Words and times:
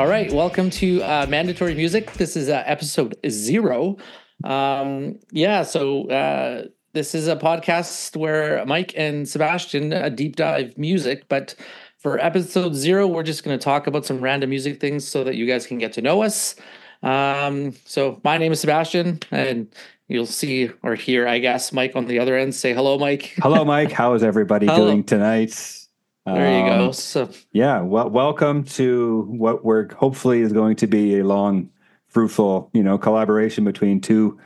All 0.00 0.06
right, 0.06 0.32
welcome 0.32 0.70
to 0.70 1.02
uh, 1.02 1.26
Mandatory 1.28 1.74
Music. 1.74 2.14
This 2.14 2.34
is 2.34 2.48
uh, 2.48 2.62
episode 2.64 3.14
zero. 3.28 3.98
Um, 4.42 5.18
yeah, 5.30 5.62
so 5.62 6.08
uh, 6.08 6.68
this 6.94 7.14
is 7.14 7.28
a 7.28 7.36
podcast 7.36 8.16
where 8.16 8.64
Mike 8.64 8.94
and 8.96 9.28
Sebastian 9.28 9.92
uh, 9.92 10.08
deep 10.08 10.36
dive 10.36 10.78
music, 10.78 11.28
but 11.28 11.54
for 11.98 12.18
episode 12.18 12.74
zero, 12.74 13.06
we're 13.06 13.22
just 13.22 13.44
going 13.44 13.58
to 13.58 13.62
talk 13.62 13.86
about 13.86 14.06
some 14.06 14.22
random 14.22 14.48
music 14.48 14.80
things 14.80 15.06
so 15.06 15.22
that 15.22 15.34
you 15.34 15.44
guys 15.44 15.66
can 15.66 15.76
get 15.76 15.92
to 15.92 16.00
know 16.00 16.22
us. 16.22 16.54
Um, 17.02 17.74
so 17.84 18.22
my 18.24 18.38
name 18.38 18.52
is 18.52 18.60
Sebastian, 18.60 19.18
and 19.30 19.68
you'll 20.08 20.24
see 20.24 20.70
or 20.82 20.94
hear, 20.94 21.28
I 21.28 21.40
guess, 21.40 21.74
Mike 21.74 21.94
on 21.94 22.06
the 22.06 22.20
other 22.20 22.38
end. 22.38 22.54
Say 22.54 22.72
hello, 22.72 22.96
Mike. 22.96 23.34
Hello, 23.42 23.66
Mike. 23.66 23.92
How 23.92 24.14
is 24.14 24.22
everybody 24.22 24.64
Hello. 24.70 24.86
doing 24.86 25.04
tonight? 25.04 25.79
There 26.26 26.58
you 26.58 26.66
go. 26.66 26.86
Um, 26.86 26.92
So 26.92 27.30
Yeah, 27.52 27.80
well, 27.80 28.08
welcome 28.08 28.64
to 28.64 29.26
what 29.28 29.64
we're 29.64 29.92
hopefully 29.94 30.40
is 30.40 30.52
going 30.52 30.76
to 30.76 30.86
be 30.86 31.18
a 31.18 31.24
long, 31.24 31.70
fruitful, 32.08 32.70
you 32.72 32.82
know, 32.82 32.98
collaboration 32.98 33.64
between 33.64 34.00
two 34.00 34.38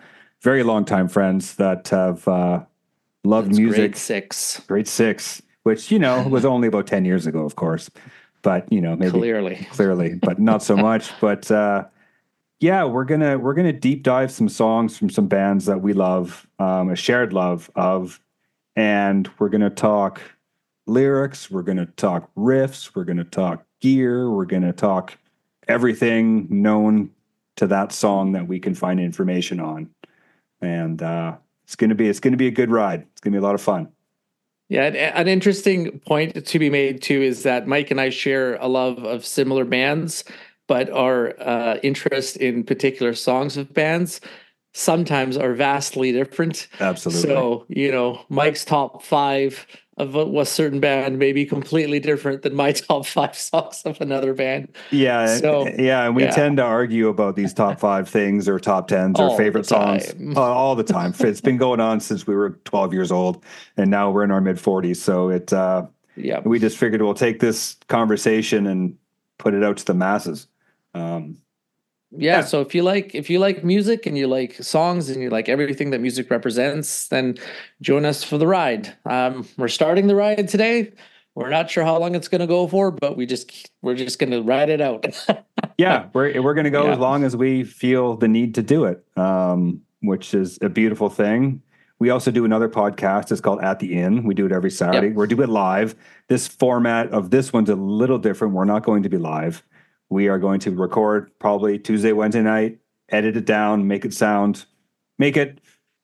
very 0.43 0.63
long 0.63 0.85
time 0.85 1.09
friends 1.09 1.55
that 1.57 1.89
have 1.89 2.29
uh, 2.29 2.63
loved 3.25 3.51
music. 3.57 3.77
grade 3.77 3.97
six, 3.97 4.61
Grade 4.67 4.87
six, 4.87 5.43
which 5.63 5.91
you 5.91 5.99
know 5.99 6.29
was 6.29 6.45
only 6.45 6.69
about 6.69 6.87
ten 6.87 7.05
years 7.05 7.27
ago, 7.27 7.45
of 7.45 7.57
course, 7.57 7.91
but 8.43 8.71
you 8.71 8.81
know 8.81 8.95
maybe 8.95 9.11
clearly. 9.11 9.67
clearly, 9.71 10.15
but 10.15 10.39
not 10.39 10.63
so 10.63 10.77
much. 10.77 11.11
But 11.21 11.51
uh, 11.51 11.85
yeah, 12.61 12.85
we're 12.85 13.05
gonna 13.05 13.39
we're 13.39 13.55
gonna 13.55 13.73
deep 13.73 14.03
dive 14.03 14.31
some 14.31 14.49
songs 14.49 14.97
from 14.97 15.11
some 15.11 15.27
bands 15.27 15.65
that 15.65 15.81
we 15.81 15.93
love, 15.95 16.47
um, 16.59 16.91
a 16.91 16.97
shared 16.97 17.33
love 17.33 17.71
of, 17.75 18.21
and 18.77 19.29
we're 19.39 19.49
gonna 19.49 19.71
talk 19.71 20.21
lyrics. 20.87 21.51
We're 21.51 21.63
gonna 21.63 21.87
talk 21.87 22.31
riffs. 22.37 22.95
We're 22.95 23.05
gonna 23.05 23.25
talk 23.25 23.65
gear. 23.81 24.31
We're 24.31 24.45
gonna 24.45 24.73
talk 24.73 25.19
everything 25.69 26.47
known 26.51 27.11
to 27.57 27.67
that 27.69 27.93
song 27.93 28.33
that 28.33 28.49
we 28.49 28.59
can 28.59 28.75
find 28.75 29.01
information 29.01 29.61
on, 29.61 29.91
and 30.61 31.03
uh, 31.03 31.37
it's 31.65 31.77
gonna 31.77 31.95
be 31.95 32.09
it's 32.09 32.21
gonna 32.21 32.37
be 32.37 32.49
a 32.49 32.53
good 32.53 32.71
ride. 32.71 33.07
It's 33.13 33.21
gonna 33.21 33.35
be 33.35 33.39
a 33.39 33.43
lot 33.43 33.55
of 33.55 33.61
fun. 33.63 33.89
Yeah, 34.69 34.87
an, 34.87 34.97
an 34.97 35.29
interesting 35.29 36.01
point 36.01 36.47
to 36.47 36.59
be 36.59 36.71
made 36.71 37.03
too 37.03 37.21
is 37.21 37.43
that 37.43 37.67
Mike 37.67 37.91
and 37.91 38.01
I 38.01 38.11
share 38.11 38.57
a 38.57 38.67
love 38.67 39.05
of 39.05 39.25
similar 39.25 39.65
bands, 39.65 40.25
but 40.67 40.91
our 40.91 41.35
uh, 41.41 41.79
interest 41.83 42.37
in 42.39 42.65
particular 42.65 43.15
songs 43.15 43.57
of 43.57 43.73
bands 43.75 44.21
sometimes 44.73 45.37
are 45.37 45.55
vastly 45.55 46.13
different. 46.13 46.69
Absolutely. 46.81 47.23
So 47.31 47.67
you 47.69 47.93
know, 47.93 48.25
Mike's 48.29 48.65
top 48.65 49.03
five 49.03 49.67
of 49.97 50.17
a, 50.17 50.45
certain 50.45 50.81
band 50.81 51.19
may 51.19 51.33
be 51.33 51.45
completely 51.45 52.01
different 52.01 52.43
than 52.43 52.55
my 52.55 52.73
top 52.73 53.07
five 53.07 53.37
songs 53.37 53.83
of 53.85 54.01
another 54.01 54.35
band. 54.35 54.75
Yeah, 54.91 55.37
So, 55.39 55.69
yeah, 55.79 56.07
and 56.07 56.17
we 56.17 56.25
yeah. 56.25 56.31
tend 56.31 56.57
to 56.57 56.65
argue 56.65 57.09
about 57.09 57.37
these 57.37 57.55
top 57.55 57.79
five 57.79 58.09
things 58.09 58.49
or 58.49 58.59
top 58.59 58.89
tens 58.89 59.21
All 59.21 59.31
or 59.31 59.39
favorite 59.39 59.67
songs 59.67 60.13
uh, 60.37 60.41
all 60.41 60.75
the 60.75 60.85
time. 60.85 61.15
It's 61.21 61.41
been 61.41 61.57
going 61.57 61.81
on 61.81 62.01
since 62.01 62.27
we 62.27 62.35
were 62.35 62.59
twelve 62.65 62.93
years 62.93 63.13
old, 63.13 63.45
and 63.77 63.91
now 63.91 64.11
we're 64.11 64.25
in 64.25 64.31
our 64.31 64.41
mid 64.41 64.59
forties. 64.59 65.01
So 65.01 65.29
it, 65.29 65.53
uh, 65.53 65.87
Yeah, 66.17 66.41
we 66.41 66.59
just 66.59 66.77
figured 66.77 67.01
we'll 67.01 67.15
take 67.15 67.41
this 67.41 67.77
conversation 67.89 68.67
and 68.67 68.97
put 69.39 69.55
it 69.55 69.63
out 69.63 69.77
to 69.79 69.85
the 69.85 69.95
masses. 69.95 70.49
Um, 70.95 71.39
yeah 72.17 72.39
Yeah. 72.39 72.45
so 72.45 72.61
if 72.61 72.75
you 72.75 72.83
like 72.83 73.15
if 73.15 73.29
you 73.31 73.39
like 73.39 73.65
music 73.65 74.07
and 74.07 74.17
you 74.17 74.27
like 74.27 74.55
songs 74.63 75.11
and 75.11 75.23
you 75.23 75.31
like 75.31 75.49
everything 75.49 75.91
that 75.91 76.01
music 76.01 76.31
represents 76.31 77.09
then 77.09 77.37
join 77.81 78.05
us 78.05 78.23
for 78.25 78.39
the 78.39 78.47
ride 78.47 78.95
um 79.07 79.47
we're 79.59 79.69
starting 79.69 80.07
the 80.07 80.15
ride 80.15 80.49
today 80.49 80.93
we're 81.35 81.51
not 81.51 81.69
sure 81.71 81.83
how 81.85 81.99
long 81.99 82.15
it's 82.15 82.29
going 82.29 82.41
to 82.41 82.47
go 82.47 82.67
for 82.69 82.91
but 82.91 83.17
we 83.17 83.27
just 83.27 83.71
we're 83.83 83.97
just 83.97 84.19
going 84.19 84.31
to 84.31 84.43
ride 84.43 84.69
it 84.71 84.81
out 84.81 85.05
yeah, 85.79 86.07
we're 86.13 86.41
we're 86.43 86.55
going 86.55 86.65
to 86.65 86.71
go 86.71 86.85
Yeah. 86.87 86.93
as 86.93 86.99
long 86.99 87.25
as 87.25 87.37
we 87.37 87.65
feel 87.65 88.17
the 88.17 88.29
need 88.29 88.55
to 88.55 88.63
do 88.63 88.85
it, 88.85 89.05
um, 89.17 89.81
which 90.03 90.33
is 90.35 90.59
a 90.63 90.69
beautiful 90.69 91.09
thing. 91.11 91.61
We 91.99 92.11
also 92.11 92.31
do 92.31 92.45
another 92.45 92.69
podcast. 92.69 93.33
It's 93.33 93.41
called 93.41 93.61
At 93.63 93.79
the 93.81 93.95
Inn. 93.95 94.23
We 94.25 94.35
do 94.35 94.47
it 94.47 94.53
every 94.53 94.71
Saturday. 94.71 95.11
We're 95.11 95.27
doing 95.27 95.49
it 95.49 95.53
live. 95.53 95.95
This 96.29 96.47
format 96.47 97.09
of 97.11 97.31
this 97.31 97.53
one's 97.53 97.71
a 97.71 97.75
little 97.77 98.19
different. 98.19 98.55
We're 98.55 98.65
not 98.67 98.85
going 98.85 99.03
to 99.05 99.09
be 99.09 99.17
live. 99.17 99.65
We 100.15 100.29
are 100.29 100.39
going 100.39 100.61
to 100.61 100.71
record 100.71 101.37
probably 101.41 101.77
Tuesday, 101.77 102.13
Wednesday 102.13 102.41
night, 102.43 102.79
edit 103.09 103.37
it 103.37 103.47
down, 103.47 103.89
make 103.89 104.05
it 104.05 104.15
sound, 104.15 104.65
make 105.19 105.37
it 105.37 105.59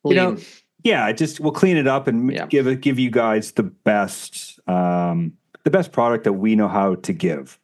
You 0.04 0.15
know, 0.16 0.37
yeah, 0.82 1.12
just 1.12 1.38
we'll 1.38 1.53
clean 1.53 1.76
it 1.76 1.87
up 1.87 2.09
and 2.09 2.32
Yeah. 2.32 2.47
give 2.47 2.66
it 2.66 2.81
give 2.81 2.98
you 2.98 3.09
guys 3.09 3.53
the 3.53 3.62
best 3.62 4.59
um 4.69 5.34
the 5.62 5.71
best 5.71 5.93
product 5.93 6.25
that 6.25 6.32
we 6.32 6.56
know 6.56 6.66
how 6.66 6.97
to 6.97 7.12
give. 7.12 7.56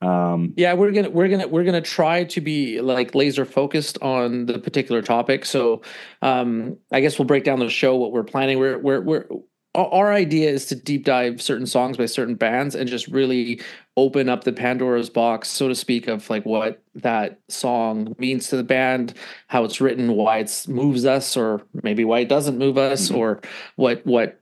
Um 0.00 0.54
yeah 0.56 0.74
we're 0.74 0.90
gonna 0.90 1.10
we're 1.10 1.28
gonna 1.28 1.46
we're 1.46 1.62
gonna 1.62 1.80
try 1.80 2.24
to 2.24 2.40
be 2.40 2.80
like 2.80 3.14
laser 3.14 3.44
focused 3.44 3.96
on 4.02 4.46
the 4.46 4.58
particular 4.58 5.02
topic 5.02 5.44
so 5.44 5.82
um 6.22 6.76
i 6.90 6.98
guess 7.00 7.16
we'll 7.16 7.26
break 7.26 7.44
down 7.44 7.60
the 7.60 7.70
show 7.70 7.94
what 7.94 8.10
we're 8.10 8.24
planning 8.24 8.58
we're 8.58 8.78
we're 8.78 9.00
we're 9.00 9.26
our 9.74 10.12
idea 10.12 10.50
is 10.50 10.66
to 10.66 10.74
deep 10.74 11.04
dive 11.04 11.40
certain 11.40 11.66
songs 11.66 11.96
by 11.96 12.04
certain 12.06 12.34
bands 12.34 12.74
and 12.74 12.88
just 12.88 13.08
really 13.08 13.60
open 13.96 14.28
up 14.28 14.44
the 14.44 14.52
pandora's 14.52 15.08
box 15.08 15.48
so 15.48 15.66
to 15.68 15.74
speak 15.74 16.08
of 16.08 16.28
like 16.28 16.44
what 16.44 16.82
that 16.94 17.38
song 17.48 18.14
means 18.18 18.48
to 18.48 18.56
the 18.56 18.62
band 18.62 19.14
how 19.48 19.64
it's 19.64 19.80
written 19.80 20.12
why 20.12 20.38
it 20.38 20.64
moves 20.68 21.06
us 21.06 21.36
or 21.36 21.62
maybe 21.82 22.04
why 22.04 22.18
it 22.20 22.28
doesn't 22.28 22.58
move 22.58 22.76
us 22.76 23.08
Mhm. 23.08 23.16
or 23.16 23.40
what 23.76 24.04
what 24.06 24.38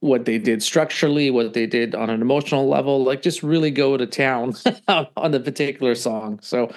what 0.00 0.26
they 0.26 0.36
did 0.36 0.62
structurally, 0.62 1.30
what 1.30 1.54
they 1.54 1.64
did 1.64 1.94
on 1.94 2.10
an 2.10 2.20
emotional 2.20 2.68
level, 2.68 3.02
like 3.02 3.22
just 3.22 3.42
really 3.42 3.70
go 3.70 3.96
to 3.96 4.04
town 4.06 4.54
on 5.16 5.30
the 5.30 5.40
particular 5.40 5.94
song. 5.94 6.38
So 6.42 6.70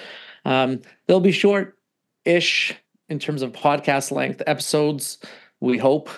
um, 0.46 0.82
they'll 1.08 1.20
be 1.20 1.34
short 1.34 1.78
ish 2.24 2.74
in 3.10 3.20
terms 3.20 3.42
of 3.42 3.52
podcast 3.52 4.12
length 4.14 4.42
episodes. 4.48 5.18
We 5.60 5.78
hope. 5.78 6.10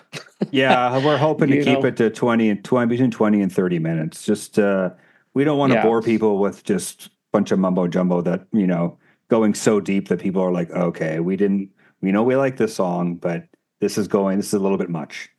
yeah, 0.52 1.04
we're 1.04 1.18
hoping 1.18 1.50
to 1.50 1.58
keep 1.64 1.80
know. 1.80 1.86
it 1.86 1.98
to 1.98 2.10
20 2.10 2.50
and 2.50 2.64
20 2.64 2.88
between 2.88 3.12
20 3.12 3.42
and 3.42 3.52
30 3.52 3.80
minutes. 3.80 4.26
Just 4.26 4.60
uh 4.60 4.92
we 5.34 5.44
don't 5.44 5.58
want 5.58 5.72
to 5.72 5.78
Yeah. 5.78 5.84
bore 5.84 6.02
people 6.02 6.40
with 6.40 6.64
just 6.64 7.08
a 7.08 7.10
bunch 7.32 7.52
of 7.52 7.60
mumbo 7.60 7.88
jumbo 7.88 8.22
that, 8.22 8.46
you 8.52 8.68
know, 8.68 8.98
going 9.30 9.54
so 9.54 9.80
deep 9.80 10.08
that 10.10 10.20
people 10.20 10.42
are 10.42 10.52
like, 10.52 10.70
"Okay, 10.72 11.20
we 11.20 11.36
didn't 11.38 11.70
we 12.02 12.12
know 12.12 12.24
we 12.24 12.36
like 12.36 12.58
this 12.58 12.76
song, 12.76 13.16
but 13.16 13.46
this 13.80 13.98
is 13.98 14.08
going 14.08 14.38
this 14.38 14.48
is 14.48 14.54
a 14.56 14.60
little 14.60 14.78
bit 14.78 14.90
much." 14.90 15.30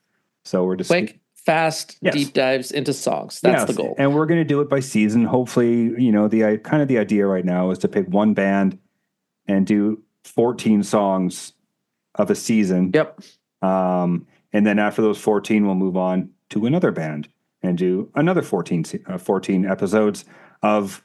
So 0.44 0.64
we're 0.64 0.76
just 0.76 0.88
Quick, 0.88 1.20
fast, 1.34 1.98
Yes. 2.00 2.14
deep 2.14 2.32
dives 2.32 2.70
into 2.72 2.94
songs. 2.94 3.40
That's 3.42 3.64
the 3.66 3.74
goal. 3.74 3.94
And 3.98 4.14
we're 4.14 4.26
going 4.26 4.40
to 4.40 4.44
do 4.44 4.60
it 4.62 4.70
by 4.70 4.80
season. 4.80 5.24
Hopefully, 5.24 5.92
you 6.02 6.10
know, 6.12 6.28
the 6.28 6.44
i- 6.44 6.56
kind 6.56 6.80
of 6.82 6.88
the 6.88 6.98
idea 6.98 7.26
right 7.26 7.44
now 7.44 7.70
is 7.70 7.78
to 7.80 7.88
pick 7.88 8.06
one 8.08 8.32
band 8.32 8.78
and 9.46 9.66
do 9.66 10.02
14 10.24 10.82
songs 10.82 11.52
of 12.14 12.30
a 12.30 12.34
season. 12.34 12.90
Yep. 12.94 13.20
Um, 13.62 14.26
and 14.52 14.66
then 14.66 14.78
after 14.78 15.02
those 15.02 15.18
14, 15.18 15.66
we'll 15.66 15.74
move 15.74 15.96
on 15.96 16.30
to 16.50 16.66
another 16.66 16.90
band 16.90 17.28
and 17.62 17.76
do 17.76 18.10
another 18.14 18.42
14, 18.42 18.84
uh, 19.06 19.18
14 19.18 19.66
episodes 19.66 20.24
of 20.62 21.02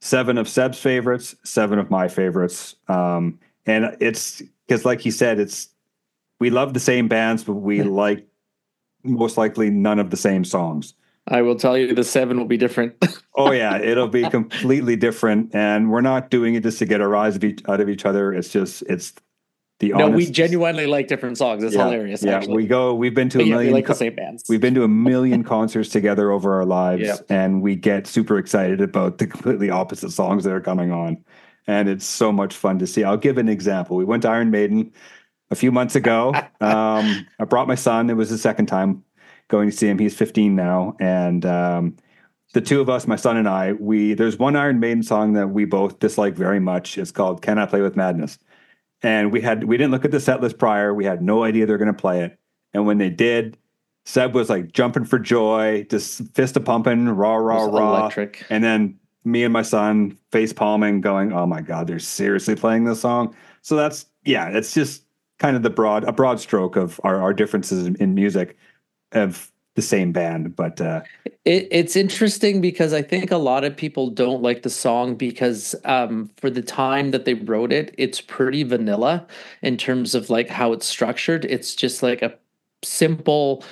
seven 0.00 0.38
of 0.38 0.48
Seb's 0.48 0.78
favorites, 0.78 1.34
seven 1.44 1.78
of 1.78 1.90
my 1.90 2.08
favorites. 2.08 2.76
Um, 2.88 3.38
and 3.66 3.96
it's 4.00 4.42
because, 4.66 4.84
like 4.84 5.00
he 5.00 5.10
said, 5.10 5.40
it's 5.40 5.68
we 6.40 6.50
love 6.50 6.74
the 6.74 6.80
same 6.80 7.08
bands, 7.08 7.44
but 7.44 7.54
we 7.54 7.82
like 7.82 8.26
most 9.02 9.36
likely 9.36 9.70
none 9.70 9.98
of 9.98 10.10
the 10.10 10.16
same 10.16 10.44
songs. 10.44 10.94
I 11.28 11.40
will 11.40 11.56
tell 11.56 11.78
you 11.78 11.94
the 11.94 12.04
seven 12.04 12.38
will 12.38 12.46
be 12.46 12.58
different. 12.58 12.94
Oh 13.36 13.50
yeah, 13.50 13.78
it'll 13.78 14.06
be 14.06 14.22
completely 14.30 14.94
different, 14.94 15.52
and 15.56 15.90
we're 15.90 16.02
not 16.02 16.30
doing 16.30 16.54
it 16.54 16.62
just 16.62 16.78
to 16.78 16.86
get 16.86 17.00
a 17.00 17.08
rise 17.08 17.34
of 17.34 17.42
each, 17.42 17.62
out 17.68 17.80
of 17.80 17.88
each 17.88 18.06
other. 18.06 18.32
It's 18.32 18.48
just 18.48 18.82
it's 18.82 19.12
the 19.92 19.98
no, 19.98 20.08
we 20.08 20.30
genuinely 20.30 20.86
like 20.86 21.08
different 21.08 21.38
songs. 21.38 21.62
It's 21.62 21.74
yeah, 21.74 21.84
hilarious. 21.84 22.22
Yeah, 22.22 22.36
actually. 22.36 22.54
we 22.56 22.66
go. 22.66 22.94
We've 22.94 23.14
been 23.14 23.28
to 23.30 23.38
But 23.38 23.44
a 23.44 23.46
yeah, 23.46 23.52
we 23.56 23.58
million. 23.64 23.74
like 23.74 23.86
the 23.86 23.94
same 23.94 24.14
bands. 24.14 24.44
we've 24.48 24.60
been 24.60 24.74
to 24.74 24.84
a 24.84 24.88
million 24.88 25.44
concerts 25.54 25.88
together 25.90 26.30
over 26.30 26.54
our 26.54 26.64
lives, 26.64 27.02
Yeah. 27.02 27.16
and 27.28 27.62
we 27.62 27.76
get 27.76 28.06
super 28.06 28.38
excited 28.38 28.80
about 28.80 29.18
the 29.18 29.26
completely 29.26 29.70
opposite 29.70 30.10
songs 30.10 30.44
that 30.44 30.52
are 30.52 30.60
coming 30.60 30.90
on, 30.92 31.22
and 31.66 31.88
it's 31.88 32.06
so 32.06 32.32
much 32.32 32.54
fun 32.54 32.78
to 32.78 32.86
see. 32.86 33.04
I'll 33.04 33.16
give 33.16 33.38
an 33.38 33.48
example. 33.48 33.96
We 33.96 34.04
went 34.04 34.22
to 34.22 34.28
Iron 34.28 34.50
Maiden 34.50 34.92
a 35.50 35.54
few 35.54 35.70
months 35.72 35.94
ago. 35.94 36.32
um, 36.60 37.26
I 37.38 37.44
brought 37.48 37.68
my 37.68 37.74
son. 37.74 38.10
It 38.10 38.14
was 38.14 38.30
the 38.30 38.38
second 38.38 38.66
time 38.66 39.02
going 39.48 39.70
to 39.70 39.76
see 39.76 39.88
him. 39.88 39.98
He's 39.98 40.16
15 40.16 40.54
now, 40.56 40.96
and 41.00 41.44
um, 41.44 41.96
the 42.54 42.60
two 42.60 42.80
of 42.80 42.88
us, 42.88 43.06
my 43.06 43.16
son 43.16 43.36
and 43.36 43.48
I, 43.48 43.72
we 43.72 44.14
there's 44.14 44.38
one 44.38 44.56
Iron 44.56 44.80
Maiden 44.80 45.02
song 45.02 45.32
that 45.34 45.48
we 45.48 45.64
both 45.64 45.98
dislike 45.98 46.34
very 46.34 46.60
much. 46.60 46.96
It's 46.98 47.10
called 47.10 47.42
"Can 47.42 47.58
I 47.58 47.66
Play 47.66 47.80
with 47.82 47.96
Madness," 47.96 48.38
and 49.04 49.30
we 49.30 49.42
had 49.42 49.64
we 49.64 49.76
didn't 49.76 49.92
look 49.92 50.04
at 50.04 50.10
the 50.10 50.18
set 50.18 50.40
list 50.40 50.58
prior. 50.58 50.92
We 50.92 51.04
had 51.04 51.22
no 51.22 51.44
idea 51.44 51.66
they're 51.66 51.78
going 51.78 51.86
to 51.86 51.92
play 51.92 52.22
it, 52.24 52.38
and 52.72 52.86
when 52.86 52.98
they 52.98 53.10
did, 53.10 53.56
Seb 54.06 54.34
was 54.34 54.48
like 54.50 54.72
jumping 54.72 55.04
for 55.04 55.18
joy, 55.18 55.86
just 55.88 56.22
fist 56.34 56.56
a 56.56 56.60
pumping, 56.60 57.08
rah 57.08 57.36
It 57.36 57.40
rah 57.40 57.64
rah, 57.66 57.98
electric. 58.00 58.44
and 58.50 58.64
then 58.64 58.98
me 59.24 59.44
and 59.44 59.52
my 59.52 59.62
son 59.62 60.18
face 60.32 60.52
palming, 60.52 61.02
going, 61.02 61.32
"Oh 61.32 61.46
my 61.46 61.60
god, 61.60 61.86
they're 61.86 61.98
seriously 61.98 62.56
playing 62.56 62.84
this 62.84 63.00
song." 63.02 63.36
So 63.60 63.76
that's 63.76 64.06
yeah, 64.24 64.48
it's 64.48 64.72
just 64.74 65.04
kind 65.38 65.54
of 65.54 65.62
the 65.62 65.70
broad 65.70 66.04
a 66.04 66.12
broad 66.12 66.40
stroke 66.40 66.76
of 66.76 66.98
our, 67.04 67.20
our 67.20 67.34
differences 67.34 67.86
in, 67.86 67.96
in 67.96 68.14
music 68.14 68.56
of 69.12 69.52
the 69.74 69.82
same 69.82 70.12
band. 70.12 70.54
But 70.56 70.80
uh, 70.80 71.02
it, 71.44 71.68
it's 71.70 71.96
interesting 71.96 72.60
because 72.60 72.92
I 72.92 73.02
think 73.02 73.30
a 73.30 73.36
lot 73.36 73.64
of 73.64 73.76
people 73.76 74.08
don't 74.08 74.42
like 74.42 74.62
the 74.62 74.70
song 74.70 75.14
because 75.16 75.74
um, 75.84 76.30
for 76.36 76.50
the 76.50 76.62
time 76.62 77.10
that 77.10 77.24
they 77.24 77.34
wrote 77.34 77.72
it, 77.72 77.94
it's 77.98 78.20
pretty 78.20 78.62
vanilla 78.62 79.26
in 79.62 79.76
terms 79.76 80.14
of 80.14 80.30
like 80.30 80.48
how 80.48 80.72
it's 80.72 80.86
structured. 80.86 81.44
It's 81.44 81.74
just 81.74 82.02
like 82.02 82.22
a 82.22 82.34
simple 82.82 83.64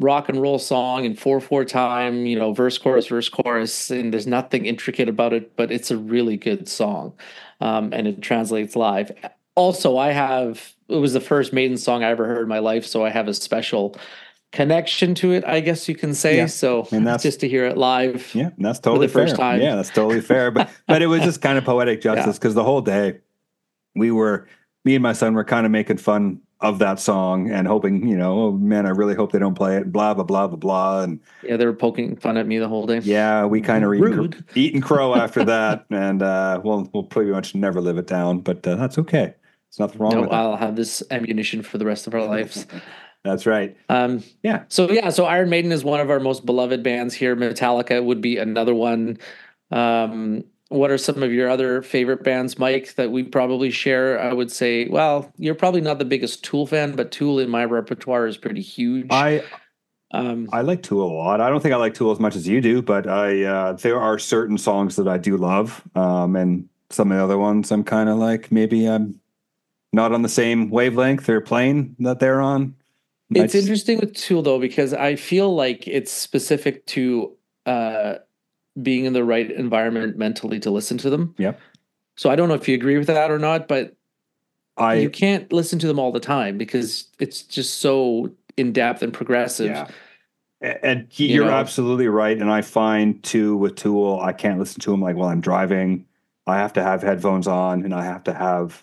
rock 0.00 0.28
and 0.28 0.40
roll 0.40 0.60
song 0.60 1.04
in 1.04 1.16
4-4 1.16 1.66
time, 1.66 2.24
you 2.24 2.38
know, 2.38 2.52
verse 2.52 2.78
chorus 2.78 3.08
verse 3.08 3.28
chorus 3.28 3.90
and 3.90 4.12
there's 4.12 4.28
nothing 4.28 4.66
intricate 4.66 5.08
about 5.08 5.32
it, 5.32 5.56
but 5.56 5.72
it's 5.72 5.90
a 5.90 5.96
really 5.96 6.36
good 6.36 6.68
song. 6.68 7.12
Um, 7.60 7.92
and 7.92 8.06
it 8.06 8.22
translates 8.22 8.76
live. 8.76 9.10
Also, 9.56 9.96
I 9.96 10.12
have 10.12 10.74
it 10.88 10.96
was 10.96 11.12
the 11.12 11.20
first 11.20 11.52
Maiden 11.52 11.76
song 11.76 12.02
I 12.04 12.10
ever 12.10 12.26
heard 12.26 12.42
in 12.42 12.48
my 12.48 12.60
life, 12.60 12.86
so 12.86 13.04
I 13.04 13.10
have 13.10 13.28
a 13.28 13.34
special 13.34 13.96
connection 14.52 15.14
to 15.16 15.32
it, 15.32 15.44
I 15.46 15.60
guess 15.60 15.88
you 15.88 15.94
can 15.94 16.14
say. 16.14 16.36
Yeah. 16.36 16.46
So 16.46 16.88
and 16.92 17.06
that's 17.06 17.22
just 17.22 17.40
to 17.40 17.48
hear 17.48 17.64
it 17.66 17.76
live. 17.76 18.34
Yeah, 18.34 18.50
that's 18.58 18.78
totally 18.78 19.06
the 19.06 19.12
fair. 19.12 19.24
first 19.24 19.36
time. 19.36 19.60
Yeah, 19.60 19.76
that's 19.76 19.90
totally 19.90 20.20
fair. 20.20 20.50
But 20.50 20.70
but 20.86 21.02
it 21.02 21.06
was 21.06 21.22
just 21.22 21.40
kind 21.40 21.58
of 21.58 21.64
poetic 21.64 22.00
justice 22.00 22.38
because 22.38 22.54
yeah. 22.54 22.62
the 22.62 22.64
whole 22.64 22.80
day 22.80 23.18
we 23.94 24.10
were 24.10 24.46
me 24.84 24.94
and 24.94 25.02
my 25.02 25.12
son 25.12 25.34
were 25.34 25.44
kind 25.44 25.66
of 25.66 25.72
making 25.72 25.98
fun 25.98 26.40
of 26.60 26.80
that 26.80 26.98
song 26.98 27.50
and 27.50 27.68
hoping, 27.68 28.08
you 28.08 28.16
know, 28.16 28.46
oh 28.46 28.52
man, 28.52 28.84
I 28.84 28.90
really 28.90 29.14
hope 29.14 29.30
they 29.30 29.38
don't 29.38 29.54
play 29.54 29.76
it. 29.76 29.92
Blah 29.92 30.14
blah 30.14 30.24
blah 30.24 30.48
blah 30.48 30.56
blah. 30.56 31.02
And 31.02 31.20
yeah, 31.42 31.56
they 31.56 31.66
were 31.66 31.72
poking 31.72 32.16
fun 32.16 32.36
at 32.36 32.46
me 32.46 32.58
the 32.58 32.68
whole 32.68 32.86
day. 32.86 32.98
Yeah, 32.98 33.44
we 33.44 33.60
kind 33.60 33.84
of 33.84 33.94
eating, 33.94 34.34
eating 34.54 34.80
crow 34.80 35.14
after 35.14 35.44
that, 35.44 35.84
and 35.90 36.22
uh, 36.22 36.60
we'll 36.64 36.88
we'll 36.92 37.04
pretty 37.04 37.30
much 37.30 37.54
never 37.54 37.80
live 37.80 37.98
it 37.98 38.06
down. 38.06 38.40
But 38.40 38.66
uh, 38.66 38.74
that's 38.76 38.98
okay. 38.98 39.34
There's 39.70 39.78
nothing 39.78 40.00
wrong 40.00 40.12
no, 40.12 40.28
I'll 40.30 40.54
it. 40.54 40.58
have 40.58 40.76
this 40.76 41.02
ammunition 41.10 41.62
for 41.62 41.78
the 41.78 41.84
rest 41.84 42.06
of 42.06 42.14
our 42.14 42.24
lives. 42.24 42.66
That's 43.24 43.46
right. 43.46 43.76
Um, 43.88 44.22
yeah. 44.42 44.64
So 44.68 44.90
yeah, 44.90 45.10
so 45.10 45.26
Iron 45.26 45.50
Maiden 45.50 45.72
is 45.72 45.84
one 45.84 46.00
of 46.00 46.10
our 46.10 46.20
most 46.20 46.46
beloved 46.46 46.82
bands 46.82 47.14
here. 47.14 47.36
Metallica 47.36 48.02
would 48.02 48.20
be 48.20 48.38
another 48.38 48.74
one. 48.74 49.18
Um, 49.70 50.44
what 50.68 50.90
are 50.90 50.98
some 50.98 51.22
of 51.22 51.32
your 51.32 51.48
other 51.48 51.82
favorite 51.82 52.22
bands, 52.22 52.58
Mike, 52.58 52.94
that 52.94 53.10
we 53.10 53.22
probably 53.22 53.70
share? 53.70 54.20
I 54.20 54.32
would 54.32 54.52
say, 54.52 54.86
well, 54.88 55.32
you're 55.38 55.54
probably 55.54 55.80
not 55.80 55.98
the 55.98 56.04
biggest 56.04 56.44
Tool 56.44 56.66
fan, 56.66 56.94
but 56.94 57.10
Tool 57.10 57.38
in 57.38 57.48
my 57.48 57.64
repertoire 57.64 58.26
is 58.26 58.36
pretty 58.36 58.60
huge. 58.60 59.06
I 59.10 59.42
um, 60.12 60.48
I 60.52 60.62
like 60.62 60.82
Tool 60.82 61.02
a 61.02 61.12
lot. 61.12 61.40
I 61.40 61.50
don't 61.50 61.62
think 61.62 61.74
I 61.74 61.78
like 61.78 61.94
Tool 61.94 62.10
as 62.10 62.20
much 62.20 62.36
as 62.36 62.46
you 62.46 62.60
do, 62.60 62.82
but 62.82 63.06
I 63.06 63.44
uh, 63.44 63.72
there 63.74 64.00
are 64.00 64.18
certain 64.18 64.58
songs 64.58 64.96
that 64.96 65.08
I 65.08 65.18
do 65.18 65.36
love, 65.36 65.82
um, 65.94 66.36
and 66.36 66.68
some 66.90 67.12
of 67.12 67.18
the 67.18 67.24
other 67.24 67.38
ones 67.38 67.70
I'm 67.70 67.84
kind 67.84 68.08
of 68.08 68.18
like 68.18 68.50
maybe 68.52 68.86
I'm 68.86 69.20
not 69.92 70.12
on 70.12 70.22
the 70.22 70.28
same 70.28 70.70
wavelength 70.70 71.28
or 71.28 71.40
plane 71.40 71.96
that 71.98 72.20
they're 72.20 72.40
on. 72.40 72.74
It's 73.30 73.54
interesting 73.54 73.98
with 73.98 74.14
Tool 74.14 74.42
though 74.42 74.58
because 74.58 74.94
I 74.94 75.16
feel 75.16 75.54
like 75.54 75.86
it's 75.86 76.10
specific 76.10 76.86
to 76.86 77.36
uh, 77.66 78.14
being 78.82 79.04
in 79.04 79.12
the 79.12 79.24
right 79.24 79.50
environment 79.50 80.16
mentally 80.16 80.58
to 80.60 80.70
listen 80.70 80.98
to 80.98 81.10
them. 81.10 81.34
Yeah. 81.38 81.54
So 82.16 82.30
I 82.30 82.36
don't 82.36 82.48
know 82.48 82.54
if 82.54 82.68
you 82.68 82.74
agree 82.74 82.98
with 82.98 83.06
that 83.08 83.30
or 83.30 83.38
not, 83.38 83.68
but 83.68 83.94
I 84.76 84.94
you 84.94 85.10
can't 85.10 85.52
listen 85.52 85.78
to 85.80 85.86
them 85.86 85.98
all 85.98 86.12
the 86.12 86.20
time 86.20 86.56
because 86.58 87.08
it's 87.18 87.42
just 87.42 87.78
so 87.78 88.30
in 88.56 88.72
depth 88.72 89.02
and 89.02 89.12
progressive. 89.12 89.70
Yeah. 89.70 89.88
And 90.60 91.06
you're 91.12 91.44
you 91.44 91.50
know? 91.50 91.56
absolutely 91.56 92.08
right. 92.08 92.36
And 92.36 92.50
I 92.50 92.62
find 92.62 93.22
too 93.22 93.56
with 93.56 93.76
Tool, 93.76 94.18
I 94.20 94.32
can't 94.32 94.58
listen 94.58 94.80
to 94.80 94.90
them 94.90 95.00
like 95.00 95.14
while 95.14 95.28
I'm 95.28 95.40
driving. 95.40 96.04
I 96.46 96.56
have 96.56 96.72
to 96.72 96.82
have 96.82 97.02
headphones 97.02 97.46
on 97.46 97.84
and 97.84 97.94
I 97.94 98.04
have 98.04 98.24
to 98.24 98.34
have 98.34 98.82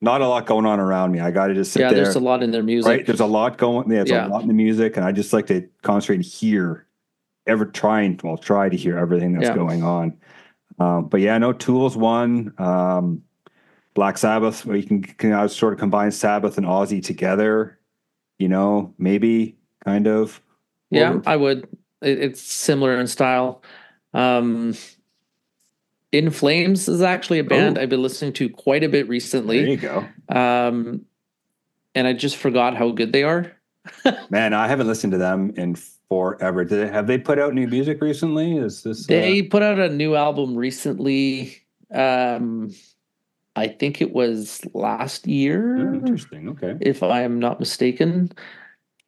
not 0.00 0.20
a 0.20 0.28
lot 0.28 0.46
going 0.46 0.66
on 0.66 0.78
around 0.78 1.12
me. 1.12 1.20
I 1.20 1.30
got 1.30 1.48
to 1.48 1.54
just 1.54 1.72
sit 1.72 1.80
yeah, 1.80 1.92
there. 1.92 2.04
there's 2.04 2.16
a 2.16 2.20
lot 2.20 2.42
in 2.42 2.50
their 2.50 2.62
music. 2.62 2.88
Right, 2.88 3.06
there's 3.06 3.20
a 3.20 3.26
lot 3.26 3.58
going. 3.58 3.90
Yeah, 3.90 3.98
there's 3.98 4.10
yeah. 4.10 4.26
a 4.26 4.28
lot 4.28 4.42
in 4.42 4.48
the 4.48 4.54
music, 4.54 4.96
and 4.96 5.04
I 5.04 5.12
just 5.12 5.32
like 5.32 5.46
to 5.48 5.68
concentrate 5.82 6.16
and 6.16 6.24
hear, 6.24 6.86
ever 7.46 7.66
trying, 7.66 8.20
well, 8.22 8.36
try 8.36 8.68
to 8.68 8.76
hear 8.76 8.96
everything 8.96 9.32
that's 9.32 9.48
yeah. 9.48 9.54
going 9.54 9.82
on. 9.82 10.16
Um, 10.78 11.08
but 11.08 11.20
yeah, 11.20 11.36
no 11.38 11.52
Tools 11.52 11.96
one. 11.96 12.54
Um, 12.58 13.22
Black 13.94 14.16
Sabbath, 14.16 14.64
where 14.64 14.76
you 14.76 14.84
can, 14.84 15.02
can 15.02 15.48
sort 15.48 15.72
of 15.72 15.80
combine 15.80 16.12
Sabbath 16.12 16.56
and 16.56 16.66
Ozzy 16.66 17.04
together. 17.04 17.78
You 18.38 18.48
know, 18.48 18.94
maybe 18.98 19.56
kind 19.84 20.06
of. 20.06 20.40
Yeah, 20.90 21.18
I 21.26 21.34
would. 21.34 21.68
It, 22.00 22.20
it's 22.20 22.40
similar 22.40 23.00
in 23.00 23.08
style. 23.08 23.62
Um, 24.14 24.74
in 26.12 26.30
Flames 26.30 26.88
is 26.88 27.02
actually 27.02 27.38
a 27.38 27.44
band 27.44 27.78
I've 27.78 27.88
been 27.88 28.02
listening 28.02 28.32
to 28.34 28.48
quite 28.48 28.82
a 28.82 28.88
bit 28.88 29.08
recently. 29.08 29.60
There 29.60 29.68
you 29.68 29.76
go. 29.76 30.08
Um, 30.28 31.04
and 31.94 32.06
I 32.06 32.12
just 32.12 32.36
forgot 32.36 32.76
how 32.76 32.90
good 32.90 33.12
they 33.12 33.24
are. 33.24 33.52
Man, 34.30 34.54
I 34.54 34.68
haven't 34.68 34.86
listened 34.86 35.12
to 35.12 35.18
them 35.18 35.52
in 35.56 35.76
forever. 36.08 36.64
Did 36.64 36.88
they, 36.88 36.92
have 36.92 37.06
they 37.06 37.18
put 37.18 37.38
out 37.38 37.54
new 37.54 37.66
music 37.66 38.00
recently? 38.00 38.56
Is 38.56 38.82
this? 38.82 39.06
They 39.06 39.40
uh... 39.40 39.44
put 39.50 39.62
out 39.62 39.78
a 39.78 39.88
new 39.88 40.14
album 40.14 40.56
recently. 40.56 41.62
Um, 41.92 42.74
I 43.56 43.68
think 43.68 44.00
it 44.00 44.12
was 44.12 44.60
last 44.72 45.26
year. 45.26 45.78
Oh, 45.78 45.94
interesting. 45.94 46.48
Okay. 46.50 46.76
If 46.80 47.02
I 47.02 47.22
am 47.22 47.38
not 47.38 47.60
mistaken. 47.60 48.30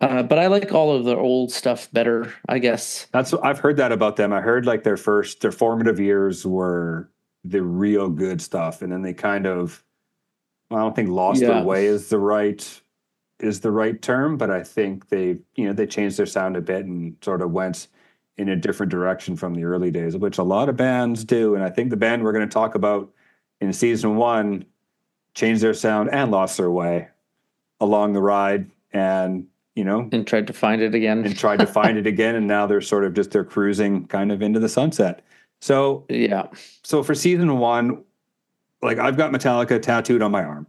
Uh, 0.01 0.23
but 0.23 0.39
I 0.39 0.47
like 0.47 0.73
all 0.73 0.95
of 0.95 1.05
the 1.05 1.17
old 1.17 1.53
stuff 1.53 1.91
better, 1.93 2.33
I 2.49 2.59
guess. 2.59 3.07
That's 3.13 3.35
I've 3.35 3.59
heard 3.59 3.77
that 3.77 3.93
about 3.93 4.17
them. 4.17 4.33
I 4.33 4.41
heard 4.41 4.65
like 4.65 4.83
their 4.83 4.97
first 4.97 5.41
their 5.41 5.53
formative 5.53 6.01
years 6.01 6.47
were 6.47 7.11
the 7.45 7.63
real 7.63 8.09
good 8.09 8.41
stuff, 8.41 8.81
and 8.81 8.91
then 8.91 9.03
they 9.03 9.13
kind 9.13 9.47
of 9.47 9.85
I 10.71 10.77
don't 10.77 10.97
think 10.97 11.11
lost 11.11 11.43
yeah. 11.43 11.49
their 11.49 11.65
way 11.65 11.87
is 11.87 12.09
the 12.09 12.19
right 12.19 12.81
is 13.41 13.61
the 13.61 13.71
right 13.71 14.01
term, 14.01 14.37
but 14.39 14.51
I 14.51 14.63
think 14.63 15.09
they 15.09 15.39
you 15.55 15.67
know 15.67 15.73
they 15.75 15.87
changed 15.87 16.17
their 16.17 16.27
sound 16.27 16.57
a 16.57 16.63
bit 16.63 16.87
and 16.87 17.17
sort 17.23 17.43
of 17.43 17.51
went 17.51 17.89
in 18.39 18.49
a 18.49 18.57
different 18.57 18.91
direction 18.91 19.37
from 19.37 19.55
the 19.55 19.65
early 19.65 19.91
days, 19.91 20.17
which 20.17 20.39
a 20.39 20.43
lot 20.43 20.71
of 20.71 20.77
bands 20.77 21.25
do. 21.25 21.55
And 21.55 21.63
I 21.63 21.69
think 21.69 21.91
the 21.91 21.97
band 21.97 22.25
we're 22.25 22.33
going 22.33 22.49
to 22.49 22.53
talk 22.53 22.75
about 22.75 23.11
in 23.61 23.71
season 23.75 24.17
one 24.17 24.65
changed 25.35 25.63
their 25.63 25.75
sound 25.75 26.09
and 26.11 26.31
lost 26.31 26.57
their 26.57 26.71
way 26.71 27.09
along 27.81 28.15
the 28.15 28.23
ride 28.23 28.71
and 28.93 29.47
you 29.75 29.85
know, 29.85 30.09
and 30.13 30.27
tried 30.27 30.47
to 30.47 30.53
find 30.53 30.83
it 30.83 30.95
again, 30.95 31.25
and 31.25 31.37
tried 31.37 31.59
to 31.61 31.67
find 31.81 31.99
it 31.99 32.07
again, 32.07 32.35
and 32.35 32.47
now 32.47 32.67
they're 32.67 32.81
sort 32.81 33.05
of 33.05 33.15
just 33.15 33.31
they're 33.31 33.45
cruising 33.45 34.07
kind 34.07 34.33
of 34.33 34.43
into 34.43 34.61
the 34.61 34.69
sunset. 34.69 35.23
So 35.61 36.05
yeah, 36.09 36.47
so 36.83 37.03
for 37.03 37.15
season 37.15 37.59
one, 37.59 38.05
like 38.83 38.99
I've 38.99 39.17
got 39.17 39.33
Metallica 39.33 39.81
tattooed 39.81 40.23
on 40.23 40.31
my 40.31 40.43
arm. 40.43 40.67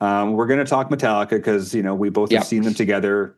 Um, 0.00 0.32
we're 0.32 0.46
going 0.46 0.58
to 0.58 0.66
talk 0.66 0.90
Metallica 0.90 1.30
because 1.30 1.74
you 1.74 1.82
know 1.82 1.94
we 1.94 2.10
both 2.10 2.30
yeah. 2.30 2.38
have 2.38 2.46
seen 2.46 2.62
them 2.62 2.74
together 2.74 3.36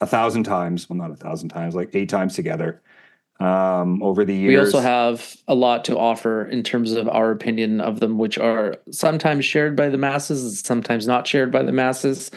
a 0.00 0.06
thousand 0.06 0.44
times. 0.44 0.88
Well, 0.88 0.98
not 0.98 1.10
a 1.10 1.16
thousand 1.16 1.50
times, 1.50 1.74
like 1.74 1.90
eight 1.94 2.08
times 2.08 2.34
together 2.34 2.82
um, 3.40 4.02
over 4.02 4.24
the 4.24 4.34
years. 4.34 4.48
We 4.48 4.58
also 4.58 4.80
have 4.80 5.36
a 5.48 5.54
lot 5.54 5.84
to 5.86 5.98
offer 5.98 6.44
in 6.44 6.62
terms 6.62 6.92
of 6.92 7.08
our 7.08 7.30
opinion 7.30 7.80
of 7.80 8.00
them, 8.00 8.18
which 8.18 8.38
are 8.38 8.76
sometimes 8.90 9.44
shared 9.44 9.76
by 9.76 9.88
the 9.88 9.98
masses, 9.98 10.60
sometimes 10.60 11.06
not 11.06 11.26
shared 11.26 11.50
by 11.50 11.62
the 11.62 11.72
masses. 11.72 12.30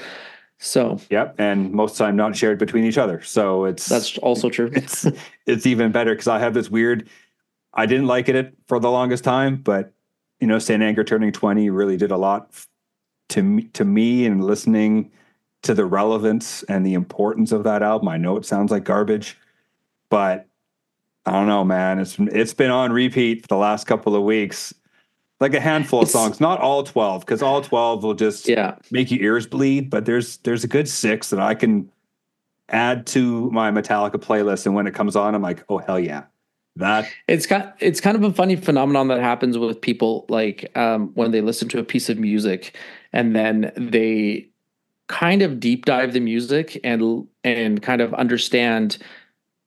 So 0.59 0.99
yep, 1.09 1.35
and 1.37 1.71
most 1.71 1.91
of 1.91 1.97
the 1.99 2.03
time 2.05 2.15
not 2.15 2.35
shared 2.35 2.57
between 2.57 2.83
each 2.83 2.97
other. 2.97 3.21
So 3.21 3.65
it's 3.65 3.87
that's 3.87 4.17
also 4.19 4.49
true. 4.49 4.71
It's 4.73 5.05
it's 5.45 5.65
even 5.65 5.91
better 5.91 6.13
because 6.13 6.27
I 6.27 6.39
have 6.39 6.53
this 6.53 6.69
weird. 6.69 7.07
I 7.73 7.85
didn't 7.85 8.07
like 8.07 8.27
it 8.27 8.57
for 8.67 8.79
the 8.79 8.89
longest 8.89 9.23
time, 9.23 9.57
but 9.57 9.93
you 10.39 10.47
know, 10.47 10.57
Saint 10.57 10.81
Anger 10.81 11.03
turning 11.03 11.31
twenty 11.31 11.69
really 11.69 11.97
did 11.97 12.11
a 12.11 12.17
lot 12.17 12.49
to 13.29 13.43
me, 13.43 13.63
to 13.73 13.85
me, 13.85 14.25
and 14.25 14.43
listening 14.43 15.11
to 15.63 15.73
the 15.73 15.85
relevance 15.85 16.63
and 16.63 16.85
the 16.85 16.93
importance 16.93 17.51
of 17.51 17.63
that 17.63 17.83
album. 17.83 18.07
I 18.07 18.17
know 18.17 18.37
it 18.37 18.45
sounds 18.45 18.71
like 18.71 18.83
garbage, 18.83 19.37
but 20.09 20.47
I 21.25 21.31
don't 21.31 21.47
know, 21.47 21.63
man. 21.63 21.99
It's 21.99 22.17
it's 22.19 22.53
been 22.53 22.71
on 22.71 22.91
repeat 22.91 23.43
for 23.43 23.47
the 23.47 23.57
last 23.57 23.85
couple 23.85 24.15
of 24.15 24.23
weeks 24.23 24.73
like 25.39 25.53
a 25.53 25.60
handful 25.60 26.01
of 26.01 26.10
songs, 26.10 26.39
not 26.39 26.60
all 26.60 26.84
12, 26.84 27.22
because 27.22 27.41
all 27.41 27.62
12 27.62 28.03
will 28.03 28.13
just 28.13 28.48
yeah. 28.48 28.75
make 28.89 29.12
your 29.12 29.22
ears 29.22 29.46
bleed. 29.46 29.89
But 29.89 30.06
there's 30.06 30.38
there's 30.38 30.63
a 30.63 30.67
good 30.67 30.89
six 30.89 31.29
that 31.29 31.39
I 31.39 31.53
can 31.56 31.91
add 32.70 33.06
to 33.08 33.50
my 33.51 33.72
Metallica 33.72 34.15
playlist. 34.15 34.65
And 34.65 34.75
when 34.75 34.88
it 34.88 34.94
comes 34.94 35.15
on, 35.15 35.36
I'm 35.36 35.41
like, 35.41 35.63
oh 35.70 35.77
hell 35.77 36.00
yeah. 36.00 36.24
That 36.75 37.08
it's 37.27 37.48
got 37.48 37.75
it's 37.79 38.00
kind 38.00 38.15
of 38.15 38.24
a 38.24 38.32
funny 38.32 38.56
phenomenon 38.56 39.08
that 39.08 39.20
happens 39.20 39.58
with 39.58 39.82
people 39.82 40.25
like 40.29 40.72
um, 40.77 41.12
when 41.15 41.32
they 41.32 41.41
listen 41.41 41.67
to 41.70 41.79
a 41.79 41.84
piece 41.84 42.08
of 42.08 42.20
music 42.20 42.77
and 43.13 43.36
then 43.36 43.72
they 43.75 44.48
kind 45.08 45.41
of 45.41 45.60
deep 45.60 45.86
dive 45.86 46.13
the 46.13 46.20
music 46.20 46.79
and 46.84 47.27
and 47.44 47.82
kind 47.82 48.00
of 48.01 48.13
understand 48.13 49.00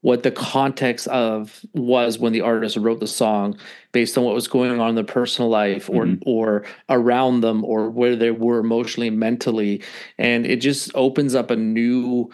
what 0.03 0.23
the 0.23 0.31
context 0.31 1.07
of 1.09 1.65
was 1.75 2.19
when 2.19 2.33
the 2.33 2.41
artist 2.41 2.77
wrote 2.77 3.01
the 3.01 3.07
song 3.07 3.59
based 3.93 4.17
on 4.17 4.25
what 4.25 4.35
was 4.35 4.49
going 4.49 4.81
on 4.81 4.91
in 4.91 4.95
their 4.95 5.05
personal 5.05 5.51
life 5.51 5.91
or 5.91 6.07
mm-hmm. 6.07 6.29
or 6.29 6.65
around 6.89 7.41
them 7.43 7.65
or 7.65 7.91
where 7.91 8.17
they 8.17 8.31
were 8.31 8.59
emotionally 8.59 9.11
mentally 9.11 9.83
and 10.19 10.47
it 10.47 10.57
just 10.57 10.91
opens 10.95 11.35
up 11.35 11.51
a 11.51 11.57
new 11.57 12.31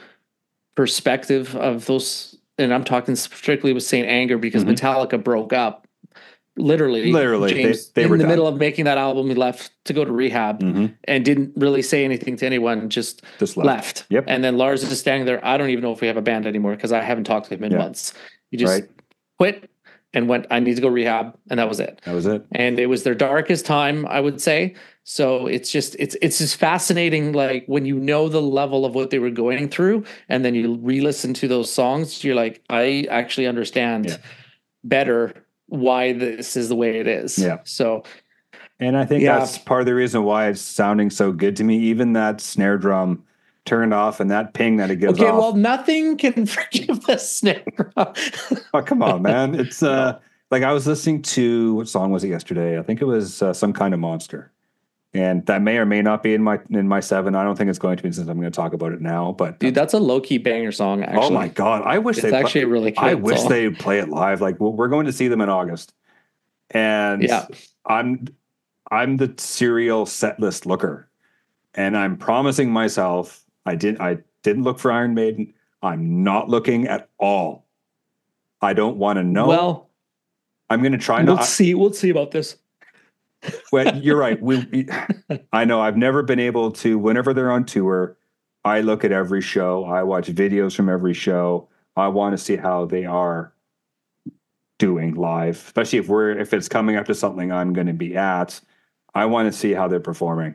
perspective 0.76 1.56
of 1.56 1.86
those 1.86 2.38
and 2.58 2.72
I'm 2.72 2.84
talking 2.84 3.16
strictly 3.16 3.72
with 3.72 3.82
Saint 3.82 4.08
Anger 4.08 4.38
because 4.38 4.64
mm-hmm. 4.64 4.72
Metallica 4.72 5.22
broke 5.22 5.52
up 5.52 5.85
literally, 6.56 7.12
Literally, 7.12 7.52
they- 7.52 7.62
James, 7.64 7.88
they 7.90 8.04
in 8.04 8.10
were 8.10 8.16
the 8.16 8.22
done. 8.24 8.30
middle 8.30 8.46
of 8.46 8.56
making 8.56 8.86
that 8.86 8.98
album, 8.98 9.28
he 9.28 9.34
left 9.34 9.70
to 9.84 9.92
go 9.92 10.04
to 10.04 10.12
rehab 10.12 10.62
Mhm. 10.62 10.94
and 11.04 11.24
didn't 11.24 11.52
really 11.56 11.82
say 11.82 12.04
anything 12.04 12.36
to 12.36 12.46
anyone. 12.46 12.88
Just 12.88 13.22
Just 13.38 13.56
left. 13.56 13.66
left. 13.66 14.06
Yep. 14.10 14.24
And 14.28 14.42
then 14.42 14.56
Lars 14.56 14.82
is 14.82 14.88
just 14.88 15.00
standing 15.02 15.26
there. 15.26 15.44
I 15.44 15.56
don't 15.58 15.70
even 15.70 15.82
know 15.82 15.92
if 15.92 16.00
we 16.00 16.06
have 16.06 16.16
a 16.16 16.22
band 16.22 16.46
anymore 16.46 16.74
because 16.74 16.92
I 16.92 17.02
haven't 17.02 17.24
talked 17.24 17.48
to 17.48 17.54
him 17.54 17.64
in 17.64 17.72
Yeah. 17.72 17.78
months. 17.78 18.14
He 18.50 18.56
just 18.56 18.72
Right. 18.72 18.84
quit 19.38 19.68
and 20.14 20.28
went. 20.28 20.46
I 20.50 20.60
need 20.60 20.76
to 20.76 20.82
go 20.82 20.88
rehab, 20.88 21.34
and 21.50 21.58
that 21.60 21.68
was 21.68 21.78
it. 21.78 22.00
That 22.04 22.14
was 22.14 22.26
it. 22.26 22.42
And 22.52 22.78
it 22.78 22.86
was 22.86 23.02
their 23.02 23.14
darkest 23.14 23.66
time, 23.66 24.06
I 24.08 24.20
would 24.20 24.40
say. 24.40 24.74
So 25.04 25.46
it's 25.46 25.70
just 25.70 25.94
it's 25.98 26.16
it's 26.22 26.38
just 26.38 26.56
fascinating. 26.56 27.32
Like 27.32 27.64
when 27.66 27.84
you 27.86 27.98
know 27.98 28.28
the 28.28 28.40
level 28.42 28.84
of 28.86 28.94
what 28.94 29.10
they 29.10 29.18
were 29.18 29.30
going 29.30 29.68
through, 29.68 30.04
and 30.28 30.44
then 30.44 30.54
you 30.54 30.78
re-listen 30.82 31.34
to 31.34 31.48
those 31.48 31.70
songs, 31.70 32.24
you're 32.24 32.34
like, 32.34 32.62
I 32.70 33.06
actually 33.10 33.46
understand 33.46 34.06
Yeah. 34.06 34.16
better 34.84 35.34
why 35.66 36.12
this 36.12 36.56
is 36.56 36.68
the 36.68 36.76
way 36.76 36.98
it 37.00 37.06
is. 37.06 37.38
Yeah. 37.38 37.58
So 37.64 38.02
And 38.78 38.96
I 38.96 39.04
think 39.04 39.22
Yeah. 39.22 39.38
that's 39.38 39.58
part 39.58 39.80
of 39.80 39.86
the 39.86 39.94
reason 39.94 40.22
why 40.24 40.48
it's 40.48 40.60
sounding 40.60 41.10
so 41.10 41.32
good 41.32 41.56
to 41.56 41.64
me. 41.64 41.78
Even 41.78 42.12
that 42.12 42.40
snare 42.40 42.78
drum 42.78 43.24
turned 43.64 43.92
off 43.94 44.20
and 44.20 44.30
that 44.30 44.54
ping 44.54 44.76
that 44.76 44.90
it 44.90 44.96
gives 44.96 45.18
okay, 45.18 45.28
off. 45.30 45.38
well, 45.38 45.54
nothing 45.54 46.16
can 46.16 46.46
forgive 46.56 47.04
the 47.06 47.16
snare 47.18 47.64
drum. 47.76 48.12
oh, 48.74 48.82
come 48.82 49.02
on, 49.02 49.22
man. 49.22 49.54
It's 49.58 49.82
uh 49.82 50.18
like 50.50 50.62
I 50.62 50.72
was 50.72 50.86
listening 50.86 51.22
to 51.22 51.74
what 51.74 51.88
song 51.88 52.12
was 52.12 52.22
it 52.22 52.28
yesterday? 52.28 52.78
I 52.78 52.82
think 52.82 53.00
it 53.02 53.06
was 53.06 53.42
uh, 53.42 53.52
some 53.52 53.72
kind 53.72 53.92
of 53.92 53.98
monster. 53.98 54.52
And 55.16 55.46
that 55.46 55.62
may 55.62 55.78
or 55.78 55.86
may 55.86 56.02
not 56.02 56.22
be 56.22 56.34
in 56.34 56.42
my 56.42 56.58
in 56.70 56.88
my 56.88 57.00
seven. 57.00 57.34
I 57.34 57.42
don't 57.42 57.56
think 57.56 57.70
it's 57.70 57.78
going 57.78 57.96
to 57.96 58.02
be 58.02 58.12
since 58.12 58.28
I'm 58.28 58.38
going 58.38 58.50
to 58.50 58.54
talk 58.54 58.72
about 58.74 58.92
it 58.92 59.00
now. 59.00 59.32
But 59.32 59.60
Dude, 59.60 59.74
that's 59.74 59.94
a 59.94 59.98
low 59.98 60.20
key 60.20 60.38
banger 60.38 60.72
song. 60.72 61.02
Oh 61.02 61.06
actually, 61.06 61.24
oh 61.24 61.30
my 61.30 61.48
god, 61.48 61.82
I 61.84 61.98
wish 61.98 62.18
it's 62.18 62.30
they 62.30 62.32
actually 62.34 62.62
a 62.62 62.66
really. 62.66 62.96
I 62.96 63.14
wish 63.14 63.40
song. 63.40 63.48
they 63.48 63.70
play 63.70 63.98
it 63.98 64.08
live. 64.08 64.40
Like 64.40 64.60
well, 64.60 64.72
we're 64.72 64.88
going 64.88 65.06
to 65.06 65.12
see 65.12 65.28
them 65.28 65.40
in 65.40 65.48
August, 65.48 65.94
and 66.70 67.22
Yeah. 67.22 67.46
I'm 67.86 68.26
I'm 68.90 69.16
the 69.16 69.32
serial 69.38 70.06
set 70.06 70.38
list 70.38 70.66
looker, 70.66 71.08
and 71.74 71.96
I'm 71.96 72.16
promising 72.16 72.70
myself 72.70 73.44
I 73.64 73.74
didn't 73.74 74.00
I 74.00 74.18
didn't 74.42 74.64
look 74.64 74.78
for 74.78 74.92
Iron 74.92 75.14
Maiden. 75.14 75.54
I'm 75.82 76.24
not 76.24 76.48
looking 76.48 76.88
at 76.88 77.08
all. 77.18 77.66
I 78.60 78.72
don't 78.74 78.96
want 78.96 79.18
to 79.18 79.22
know. 79.22 79.46
Well, 79.46 79.90
I'm 80.68 80.80
going 80.80 80.92
to 80.92 80.98
try 80.98 81.22
we'll 81.22 81.36
not. 81.36 81.44
see. 81.44 81.74
We'll 81.74 81.92
see 81.92 82.10
about 82.10 82.32
this. 82.32 82.56
Well, 83.72 83.96
you're 83.96 84.16
right. 84.16 84.40
We, 84.40 84.88
I 85.52 85.64
know 85.64 85.80
I've 85.80 85.96
never 85.96 86.22
been 86.22 86.40
able 86.40 86.72
to. 86.72 86.98
Whenever 86.98 87.34
they're 87.34 87.50
on 87.50 87.64
tour, 87.64 88.16
I 88.64 88.80
look 88.80 89.04
at 89.04 89.12
every 89.12 89.40
show. 89.40 89.84
I 89.84 90.02
watch 90.02 90.26
videos 90.28 90.74
from 90.74 90.88
every 90.88 91.14
show. 91.14 91.68
I 91.96 92.08
want 92.08 92.36
to 92.36 92.38
see 92.38 92.56
how 92.56 92.84
they 92.86 93.04
are 93.04 93.52
doing 94.78 95.14
live, 95.14 95.56
especially 95.56 95.98
if 95.98 96.08
we're 96.08 96.38
if 96.38 96.52
it's 96.52 96.68
coming 96.68 96.96
up 96.96 97.06
to 97.06 97.14
something 97.14 97.50
I'm 97.50 97.72
going 97.72 97.86
to 97.86 97.92
be 97.92 98.16
at. 98.16 98.60
I 99.14 99.24
want 99.26 99.50
to 99.52 99.58
see 99.58 99.72
how 99.72 99.88
they're 99.88 100.00
performing. 100.00 100.54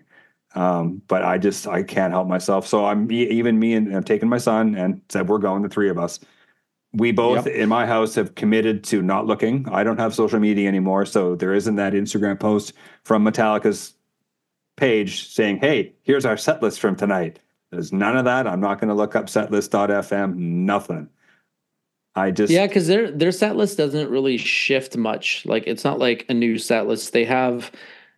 Um, 0.53 1.01
but 1.07 1.23
I 1.23 1.37
just 1.37 1.67
I 1.67 1.83
can't 1.83 2.11
help 2.13 2.27
myself. 2.27 2.67
So 2.67 2.85
I'm 2.85 3.09
even 3.11 3.59
me 3.59 3.73
and 3.73 3.95
I'm 3.95 4.03
taking 4.03 4.29
my 4.29 4.37
son 4.37 4.75
and 4.75 5.01
said 5.09 5.29
we're 5.29 5.39
going 5.39 5.63
the 5.63 5.69
three 5.69 5.89
of 5.89 5.97
us. 5.97 6.19
We 6.93 7.11
both 7.13 7.45
Yep. 7.45 7.55
in 7.55 7.69
my 7.69 7.85
house 7.85 8.15
have 8.15 8.35
committed 8.35 8.83
to 8.85 9.01
not 9.01 9.25
looking. 9.25 9.65
I 9.71 9.83
don't 9.83 9.99
have 9.99 10.13
social 10.13 10.39
media 10.39 10.67
anymore, 10.67 11.05
so 11.05 11.35
there 11.35 11.53
isn't 11.53 11.75
that 11.77 11.93
Instagram 11.93 12.39
post 12.39 12.73
from 13.03 13.23
Metallica's 13.25 13.93
page 14.75 15.29
saying, 15.29 15.57
"Hey, 15.57 15.93
here's 16.03 16.25
our 16.25 16.35
set 16.37 16.61
list 16.61 16.79
from 16.81 16.95
tonight." 16.95 17.39
There's 17.71 17.93
none 17.93 18.17
of 18.17 18.25
that. 18.25 18.45
I'm 18.47 18.59
not 18.59 18.79
going 18.81 18.89
to 18.89 18.93
look 18.93 19.15
up 19.15 19.27
setlist.fm. 19.27 20.35
Nothing. 20.35 21.07
I 22.15 22.31
just 22.31 22.51
Yeah, 22.51 22.67
because 22.67 22.87
their 22.87 23.09
their 23.09 23.31
set 23.31 23.55
list 23.55 23.77
doesn't 23.77 24.09
really 24.09 24.35
shift 24.35 24.97
much. 24.97 25.45
Like 25.45 25.63
it's 25.67 25.85
not 25.85 25.97
like 25.97 26.25
a 26.27 26.33
new 26.33 26.57
set 26.57 26.87
list. 26.87 27.13
They 27.13 27.23
have 27.23 27.71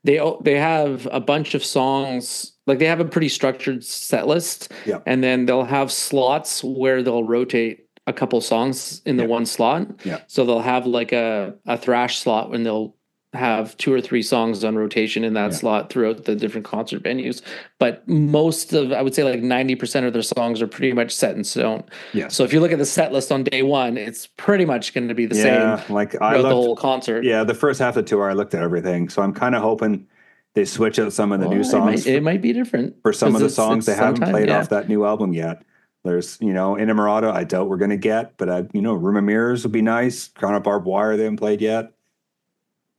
they 0.03 0.20
they 0.42 0.58
have 0.58 1.08
a 1.12 1.20
bunch 1.20 1.53
of 1.53 1.63
songs. 1.63 2.53
Like 2.65 2.80
they 2.80 2.88
have 2.88 3.00
a 3.01 3.06
pretty 3.06 3.30
structured 3.30 3.84
set 3.84 4.25
list, 4.25 4.72
Yeah. 4.88 5.01
and 5.06 5.24
then 5.24 5.46
they'll 5.46 5.65
have 5.65 5.92
slots 5.92 6.63
where 6.63 7.03
they'll 7.03 7.24
rotate 7.25 7.82
a 8.07 8.13
couple 8.13 8.39
songs 8.41 9.01
in 9.05 9.17
the 9.17 9.24
Yeah. 9.24 9.29
one 9.29 9.45
slot. 9.45 9.88
Yeah. 10.03 10.19
So 10.27 10.45
they'll 10.45 10.60
have 10.60 10.86
like 10.86 11.12
a 11.12 11.53
a 11.65 11.77
thrash 11.77 12.19
slot 12.19 12.50
when 12.50 12.63
they'll 12.63 12.95
have 13.33 13.75
two 13.77 13.91
or 13.91 14.00
three 14.00 14.22
songs 14.22 14.63
on 14.63 14.75
rotation 14.75 15.24
in 15.24 15.33
that 15.33 15.51
Yeah. 15.51 15.57
slot 15.57 15.89
throughout 15.91 16.25
the 16.25 16.36
different 16.36 16.65
concert 16.67 17.01
venues. 17.01 17.41
But 17.79 18.07
most 18.07 18.74
of 18.74 18.91
I 18.91 19.01
would 19.01 19.15
say 19.15 19.24
like 19.24 19.41
90% 19.41 20.05
of 20.05 20.13
their 20.13 20.22
songs 20.22 20.62
are 20.62 20.67
pretty 20.67 20.93
much 20.93 21.12
set 21.12 21.36
in 21.36 21.43
stone. 21.43 21.83
Yeah. 22.13 22.27
So 22.27 22.43
if 22.43 22.53
you 22.53 22.60
look 22.60 22.72
at 22.72 22.77
the 22.77 22.86
set 22.86 23.12
list 23.12 23.31
on 23.31 23.43
day 23.43 23.63
one, 23.63 23.98
it's 23.98 24.27
pretty 24.38 24.65
much 24.65 24.93
going 24.93 25.07
to 25.07 25.15
be 25.15 25.25
the 25.25 25.36
yeah, 25.36 25.77
same 25.83 25.95
like 25.95 26.13
I 26.15 26.17
throughout 26.17 26.31
the 26.33 26.38
looked. 26.43 26.53
whole 26.53 26.75
concert. 26.75 27.24
Yeah, 27.24 27.43
the 27.43 27.55
first 27.55 27.79
half 27.79 27.95
of 27.98 28.05
the 28.05 28.10
tour, 28.10 28.29
I 28.29 28.33
looked 28.33 28.53
at 28.53 28.62
everything. 28.62 29.10
So 29.10 29.24
I'm 29.24 29.33
kind 29.33 29.55
of 29.55 29.63
hoping 29.63 30.05
they 30.53 30.65
switch 30.65 31.00
out 31.00 31.12
some 31.12 31.31
of 31.31 31.39
the 31.39 31.48
Well, 31.48 31.55
new 31.55 31.62
it 31.62 31.65
songs 31.65 32.05
might, 32.05 32.13
it 32.13 32.22
might 32.22 32.41
be 32.43 32.53
different 32.53 32.95
for 33.01 33.13
some 33.13 33.33
of 33.33 33.41
the 33.41 33.50
songs 33.50 33.88
they 33.88 33.95
haven't 33.95 34.29
played 34.29 34.50
yeah. 34.50 34.60
off 34.60 34.69
that 34.69 34.88
new 34.89 35.05
album 35.05 35.33
yet. 35.33 35.63
There's, 36.03 36.38
you 36.41 36.53
know, 36.53 36.75
Inamorata, 36.75 37.31
I 37.31 37.45
doubt 37.45 37.69
we're 37.69 37.77
going 37.77 37.89
to 37.91 37.98
get, 37.98 38.36
but 38.38 38.50
I, 38.50 38.65
you 38.74 38.81
know, 38.81 38.93
Room 38.93 39.15
of 39.15 39.24
Mirrors 39.24 39.63
would 39.63 39.72
be 39.72 39.81
nice. 39.81 40.27
Crown 40.27 40.53
of 40.53 40.63
Barbed 40.63 40.86
Wire, 40.86 41.15
they 41.15 41.24
haven't 41.24 41.38
played 41.38 41.62
yet. 41.62 41.93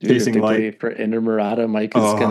Chasing 0.03 0.41
Light. 0.41 0.81
for 0.81 0.91
Inter 0.91 1.21
Mike 1.21 1.95
is 1.97 2.03
Oh, 2.03 2.19
going 2.19 2.31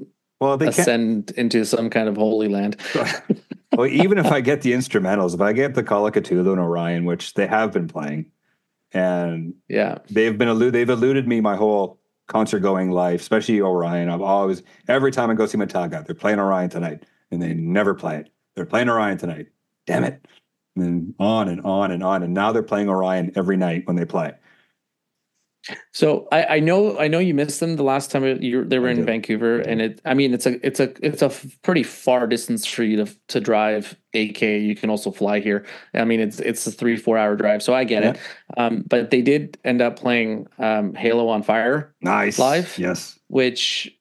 to 0.00 0.06
Well, 0.40 0.56
they 0.56 0.66
can't. 0.66 0.78
ascend 0.78 1.30
into 1.32 1.64
some 1.64 1.88
kind 1.88 2.08
of 2.08 2.16
holy 2.16 2.48
land. 2.48 2.76
well, 3.76 3.86
even 3.86 4.18
if 4.18 4.26
I 4.26 4.40
get 4.40 4.62
the 4.62 4.72
instrumentals, 4.72 5.34
if 5.34 5.40
I 5.40 5.52
get 5.52 5.74
the 5.74 5.82
Call 5.82 6.06
of 6.06 6.12
Ktulu 6.12 6.50
and 6.52 6.60
Orion, 6.60 7.04
which 7.04 7.34
they 7.34 7.46
have 7.46 7.72
been 7.72 7.88
playing, 7.88 8.26
and 8.92 9.54
Yeah. 9.68 9.98
they've 10.10 10.36
been 10.36 10.48
eluded, 10.48 10.74
they've 10.74 10.90
eluded 10.90 11.28
me 11.28 11.40
my 11.40 11.54
whole 11.56 11.98
concert 12.26 12.60
going 12.60 12.90
life, 12.90 13.20
especially 13.20 13.60
Orion. 13.60 14.08
I've 14.10 14.20
always, 14.20 14.62
every 14.88 15.12
time 15.12 15.30
I 15.30 15.34
go 15.34 15.46
see 15.46 15.58
Metallica, 15.58 16.04
they're 16.04 16.14
playing 16.14 16.38
Orion 16.40 16.70
tonight, 16.70 17.04
and 17.30 17.40
they 17.40 17.54
never 17.54 17.94
play 17.94 18.16
it. 18.16 18.30
They're 18.54 18.66
playing 18.66 18.88
Orion 18.88 19.16
tonight. 19.16 19.46
Damn 19.88 20.04
it. 20.04 20.24
And 20.76 21.14
on 21.18 21.48
and 21.48 21.60
on 21.62 21.90
and 21.90 22.04
on. 22.04 22.22
And 22.22 22.32
now 22.34 22.52
they're 22.52 22.62
playing 22.62 22.88
Orion 22.88 23.32
every 23.34 23.56
night 23.56 23.86
when 23.86 23.96
they 23.96 24.04
play. 24.04 24.32
So 25.92 26.28
I, 26.32 26.44
I 26.44 26.60
know 26.60 26.98
I 26.98 27.08
know 27.08 27.18
you 27.18 27.34
missed 27.34 27.60
them 27.60 27.76
the 27.76 27.82
last 27.82 28.10
time 28.10 28.24
you 28.40 28.64
they 28.64 28.78
were 28.78 28.88
I 28.88 28.92
in 28.92 28.98
did. 28.98 29.06
Vancouver, 29.06 29.58
and 29.58 29.82
it 29.82 30.00
I 30.06 30.14
mean 30.14 30.32
it's 30.32 30.46
a 30.46 30.64
it's 30.66 30.80
a 30.80 30.94
it's 31.04 31.20
a 31.20 31.26
f- 31.26 31.44
pretty 31.62 31.82
far 31.82 32.26
distance 32.26 32.64
for 32.64 32.84
you 32.84 33.04
to 33.04 33.16
to 33.28 33.40
drive. 33.40 33.94
AK 34.14 34.40
you 34.40 34.74
can 34.74 34.88
also 34.88 35.10
fly 35.10 35.40
here. 35.40 35.66
I 35.92 36.04
mean 36.04 36.20
it's 36.20 36.38
it's 36.40 36.66
a 36.66 36.70
three 36.70 36.96
four 36.96 37.18
hour 37.18 37.36
drive, 37.36 37.62
so 37.62 37.74
I 37.74 37.84
get 37.84 38.02
it. 38.02 38.18
Um, 38.56 38.82
but 38.88 39.10
they 39.10 39.20
did 39.20 39.58
end 39.64 39.82
up 39.82 39.98
playing 39.98 40.46
um, 40.58 40.94
Halo 40.94 41.28
on 41.28 41.42
Fire, 41.42 41.94
Nice. 42.00 42.38
Live? 42.38 42.78
Yes. 42.78 43.18
which 43.26 43.94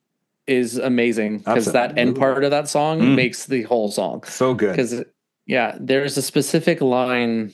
is 0.46 0.78
amazing 0.78 1.40
because 1.40 1.74
that 1.74 1.98
end 1.98 2.16
part 2.16 2.46
of 2.46 2.52
that 2.52 2.70
song 2.70 3.02
Mm. 3.02 3.16
makes 3.16 3.46
the 3.48 3.64
whole 3.64 3.92
song. 3.92 4.24
So 4.24 4.54
good. 4.54 4.72
Because 4.72 5.04
yeah, 5.48 5.76
there's 5.80 6.18
a 6.18 6.22
specific 6.22 6.82
line. 6.82 7.52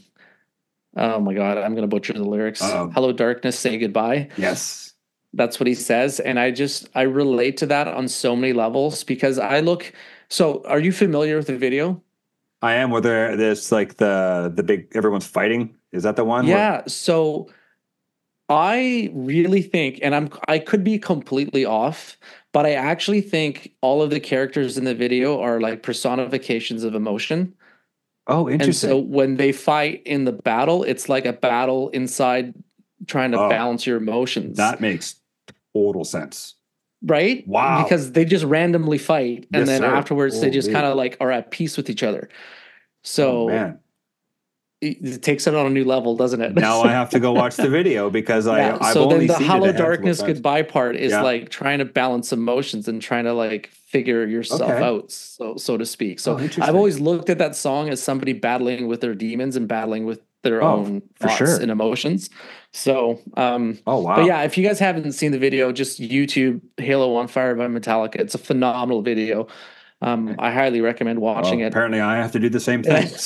Oh 0.98 1.20
my 1.20 1.34
god, 1.34 1.58
I'm 1.58 1.74
gonna 1.76 1.88
butcher 1.88 2.14
the 2.14 2.24
lyrics. 2.24 2.62
Uh-oh. 2.62 2.90
Hello, 2.94 3.12
darkness, 3.14 3.58
say 3.58 3.78
goodbye. 3.78 4.30
Yes. 4.38 4.94
That's 5.36 5.60
what 5.60 5.66
he 5.68 5.74
says, 5.74 6.20
and 6.20 6.40
I 6.40 6.52
just 6.52 6.90
I 6.94 7.04
relate 7.04 7.58
to 7.58 7.66
that 7.68 7.88
on 7.88 8.08
so 8.08 8.36
many 8.36 8.54
levels 8.54 9.04
because 9.04 9.40
I 9.40 9.62
look. 9.62 9.92
So, 10.30 10.64
are 10.66 10.80
you 10.80 10.92
familiar 10.92 11.38
with 11.38 11.48
the 11.48 11.58
video? 11.58 12.02
I 12.62 12.76
am 12.76 12.92
where 12.92 13.02
there- 13.02 13.36
there's 13.36 13.72
like 13.72 13.98
the 13.98 14.52
the 14.56 14.62
big 14.64 14.88
everyone's 14.96 15.26
fighting. 15.26 15.76
Is 15.92 16.04
that 16.04 16.16
the 16.18 16.24
one? 16.26 16.46
where- 16.46 16.56
Yeah. 16.58 16.82
So 16.88 17.50
I 18.50 19.10
really 19.14 19.62
think, 19.64 20.00
and 20.04 20.14
I'm 20.14 20.30
I 20.48 20.60
could 20.60 20.84
be 20.84 21.00
completely 21.00 21.66
off, 21.66 22.18
but 22.52 22.66
I 22.68 22.74
actually 22.74 23.22
think 23.22 23.74
all 23.82 24.02
of 24.04 24.12
the 24.12 24.20
characters 24.20 24.78
in 24.78 24.84
the 24.86 24.94
video 24.96 25.40
are 25.42 25.60
like 25.60 25.82
personifications 25.82 26.84
of 26.84 26.94
emotion. 26.94 27.56
Oh, 28.28 28.48
And 28.48 28.62
interesting. 28.62 28.90
so 28.90 28.98
when 28.98 29.38
they 29.38 29.52
fight 29.52 30.02
in 30.06 30.26
the 30.26 30.32
battle, 30.32 30.84
it's 30.84 31.10
like 31.10 31.26
a 31.26 31.34
battle 31.34 31.90
inside 31.90 32.54
trying 33.08 33.32
to 33.32 33.40
Oh. 33.40 33.50
balance 33.50 33.86
your 33.86 33.98
emotions. 33.98 34.58
that 34.58 34.80
makes 34.82 35.16
total 35.74 36.04
sense. 36.06 36.56
right? 37.06 37.46
Wow. 37.48 37.84
Because 37.84 38.14
they 38.14 38.24
just 38.24 38.46
randomly 38.46 38.98
fight 38.98 39.40
and 39.52 39.62
Yes, 39.62 39.68
then 39.68 39.82
sir. 39.82 39.94
afterwards 39.94 40.40
they 40.40 40.50
just 40.50 40.72
kind 40.72 40.86
of 40.86 40.96
like 40.96 41.18
are 41.20 41.32
at 41.32 41.52
peace 41.52 41.76
with 41.76 41.90
each 41.90 42.02
other. 42.02 42.30
So 43.04 43.42
oh, 43.44 43.48
man. 43.48 43.80
it, 44.80 44.98
it 45.02 45.22
takes 45.22 45.46
it 45.46 45.54
on 45.54 45.66
a 45.66 45.70
new 45.70 45.84
level, 45.84 46.16
doesn't 46.16 46.42
it? 46.42 46.54
now 46.56 46.82
I 46.82 46.92
have 46.92 47.10
to 47.10 47.20
go 47.20 47.34
watch 47.34 47.58
the 47.58 47.68
video 47.80 48.10
because 48.10 48.48
I 48.48 48.60
Yeah, 48.60 48.78
I've 48.80 48.94
so 48.94 49.04
only 49.04 49.18
then 49.18 49.28
the 49.28 49.36
seen 49.38 49.48
hollow 49.48 49.66
it 49.66 49.70
a 49.70 49.74
handful 49.74 49.86
of 49.86 49.88
darkness 49.98 50.22
goodbye 50.22 50.62
part 50.62 50.96
is 50.96 51.12
Yeah. 51.12 51.24
like 51.24 51.50
trying 51.50 51.80
to 51.80 51.86
balance 51.86 52.32
emotions 52.32 52.88
and 52.88 53.02
trying 53.02 53.26
to 53.26 53.34
like 53.34 53.70
figure 53.94 54.26
yourself 54.28 54.62
Okay. 54.72 54.84
out 54.90 55.12
so 55.12 55.46
so 55.66 55.78
to 55.78 55.86
speak 55.86 56.16
so 56.20 56.30
Oh, 56.34 56.50
i've 56.66 56.76
always 56.82 56.98
looked 57.10 57.30
at 57.34 57.38
that 57.44 57.56
song 57.56 57.84
as 57.94 58.02
somebody 58.10 58.34
battling 58.34 58.88
with 58.92 59.00
their 59.04 59.16
demons 59.26 59.56
and 59.56 59.68
battling 59.68 60.04
with 60.10 60.20
their 60.42 60.60
Oh, 60.64 60.78
own 60.78 61.02
thoughts 61.22 61.38
sure. 61.38 61.58
and 61.64 61.70
emotions 61.78 62.22
so 62.72 62.94
um 63.38 63.64
Oh 63.86 64.00
wow. 64.02 64.16
but 64.18 64.26
yeah 64.26 64.42
if 64.50 64.58
you 64.58 64.64
guys 64.68 64.80
haven't 64.80 65.12
seen 65.14 65.32
the 65.32 65.38
video 65.48 65.72
just 65.72 66.02
youtube 66.02 66.60
halo 66.78 67.16
on 67.16 67.28
fire 67.28 67.56
by 67.56 67.68
metallica 67.68 68.18
it's 68.26 68.36
a 68.36 68.44
phenomenal 68.50 69.02
video 69.04 69.48
um 70.02 70.36
i 70.40 70.50
highly 70.52 70.82
recommend 70.82 71.18
Well, 71.22 71.36
watching 71.36 71.60
it 71.62 71.68
Apparently, 71.68 72.02
I 72.02 72.16
have 72.18 72.32
to 72.34 72.40
do 72.46 72.50
the 72.50 72.60
same 72.70 72.82
thing. 72.92 73.08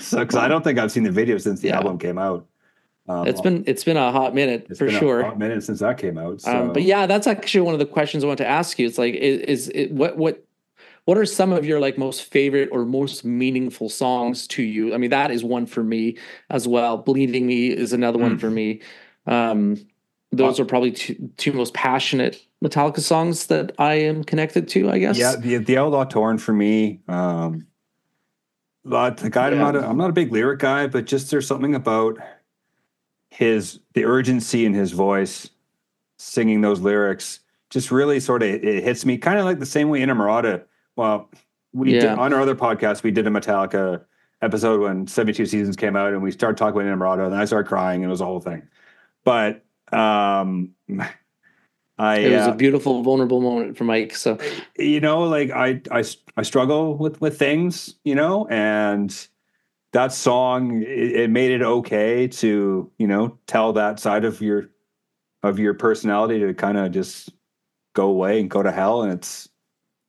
so, 0.00 0.18
because 0.24 0.36
I 0.44 0.48
don't 0.48 0.64
think 0.64 0.78
I've 0.80 0.90
seen 0.96 1.04
the 1.10 1.12
video 1.22 1.36
since 1.38 1.60
the 1.60 1.68
Yeah. 1.68 1.76
album 1.78 1.98
came 1.98 2.18
out. 2.18 2.46
Um, 3.10 3.26
it's 3.26 3.40
been 3.40 3.64
it's 3.66 3.82
been 3.82 3.96
a 3.96 4.12
hot 4.12 4.34
minute 4.36 4.66
it's 4.70 4.78
for 4.78 4.86
been 4.86 4.94
sure. 4.94 5.20
a 5.20 5.24
hot 5.24 5.38
minute 5.38 5.64
since 5.64 5.80
that 5.80 5.98
came 5.98 6.16
out. 6.16 6.40
So. 6.40 6.50
Um, 6.66 6.72
but 6.72 6.82
yeah, 6.82 7.06
that's 7.06 7.26
actually 7.26 7.62
one 7.62 7.74
of 7.74 7.80
the 7.80 7.86
questions 7.86 8.22
I 8.22 8.28
want 8.28 8.38
to 8.38 8.46
ask 8.46 8.78
you. 8.78 8.86
It's 8.86 8.98
like, 8.98 9.14
is, 9.14 9.40
is 9.40 9.68
it 9.74 9.90
what 9.90 10.16
what 10.16 10.44
what 11.06 11.18
are 11.18 11.24
some 11.24 11.52
of 11.52 11.64
your 11.64 11.80
like 11.80 11.98
most 11.98 12.22
favorite 12.22 12.68
or 12.70 12.84
most 12.84 13.24
meaningful 13.24 13.88
songs 13.88 14.46
to 14.48 14.62
you? 14.62 14.94
I 14.94 14.98
mean, 14.98 15.10
that 15.10 15.32
is 15.32 15.42
one 15.42 15.66
for 15.66 15.82
me 15.82 16.18
as 16.50 16.68
well. 16.68 16.98
Bleeding 16.98 17.48
Me 17.48 17.68
is 17.70 17.92
another 17.92 18.18
one 18.18 18.36
Mm. 18.36 18.40
for 18.40 18.50
me. 18.50 18.80
Um, 19.26 19.76
those 20.30 20.60
are 20.60 20.64
probably 20.64 20.92
two 20.92 21.30
two 21.36 21.52
most 21.52 21.74
passionate 21.74 22.40
Metallica 22.64 23.00
songs 23.00 23.46
that 23.46 23.72
I 23.78 23.94
am 23.94 24.22
connected 24.22 24.68
to. 24.68 24.88
I 24.88 24.98
guess. 25.00 25.18
Yeah, 25.18 25.34
the 25.34 25.56
the 25.56 25.78
Outlaw 25.78 26.04
Torn 26.04 26.38
for 26.38 26.52
me. 26.52 27.00
Um, 27.08 27.66
the 28.84 29.28
guy, 29.30 29.48
I'm 29.48 29.54
Yeah. 29.54 29.58
not 29.58 29.76
a, 29.76 29.86
I'm 29.86 29.96
not 29.96 30.10
a 30.10 30.12
big 30.12 30.30
lyric 30.30 30.60
guy, 30.60 30.86
but 30.86 31.06
just 31.06 31.32
there's 31.32 31.46
something 31.48 31.74
about 31.74 32.18
his 33.30 33.80
the 33.94 34.04
urgency 34.04 34.66
in 34.66 34.74
his 34.74 34.92
voice, 34.92 35.48
singing 36.18 36.60
those 36.60 36.80
lyrics, 36.80 37.40
just 37.70 37.90
really 37.90 38.20
sort 38.20 38.42
of 38.42 38.48
it 38.48 38.84
hits 38.84 39.06
me, 39.06 39.18
kind 39.18 39.38
of 39.38 39.44
like 39.44 39.58
the 39.58 39.66
same 39.66 39.88
way 39.88 40.02
in 40.02 40.08
Inamorata. 40.08 40.64
Well, 40.96 41.30
we 41.72 41.92
did, 41.92 42.04
on 42.06 42.32
our 42.32 42.40
other 42.40 42.56
podcast 42.56 43.02
we 43.02 43.10
did 43.12 43.26
a 43.26 43.30
Metallica 43.30 44.04
episode 44.42 44.80
when 44.80 45.06
72 45.06 45.46
seasons 45.46 45.76
came 45.76 45.96
out, 45.96 46.12
and 46.12 46.22
we 46.22 46.30
started 46.30 46.56
talking 46.56 46.80
about 46.80 46.88
Inamorata, 46.88 47.26
and 47.26 47.34
I 47.34 47.44
started 47.44 47.68
crying, 47.68 48.02
and 48.02 48.10
it 48.10 48.12
was 48.12 48.20
a 48.20 48.26
whole 48.26 48.40
thing. 48.40 48.62
But 49.24 49.64
um, 49.92 50.74
I 51.98 52.16
It 52.16 52.32
was 52.32 52.48
uh, 52.48 52.52
a 52.52 52.54
beautiful, 52.54 53.02
vulnerable 53.02 53.42
moment 53.42 53.76
for 53.76 53.84
Mike. 53.84 54.16
So 54.16 54.38
you 54.76 55.00
know 55.00 55.22
like 55.24 55.50
I, 55.50 55.82
I 55.90 56.02
i 56.36 56.42
struggle 56.42 56.96
with 56.96 57.20
with 57.20 57.38
things 57.38 57.94
you 58.04 58.14
know 58.14 58.46
and 58.48 59.28
that 59.92 60.12
song 60.12 60.82
it, 60.82 61.12
it 61.12 61.30
made 61.30 61.50
it 61.50 61.62
okay 61.62 62.28
to 62.28 62.90
you 62.98 63.06
know 63.06 63.38
tell 63.46 63.72
that 63.72 63.98
side 64.00 64.24
of 64.24 64.40
your 64.40 64.70
of 65.42 65.58
your 65.58 65.74
personality 65.74 66.38
to 66.40 66.54
kind 66.54 66.78
of 66.78 66.92
just 66.92 67.30
go 67.94 68.08
away 68.08 68.38
and 68.40 68.50
go 68.50 68.62
to 68.62 68.70
hell. 68.70 69.02
And 69.02 69.12
it's 69.12 69.48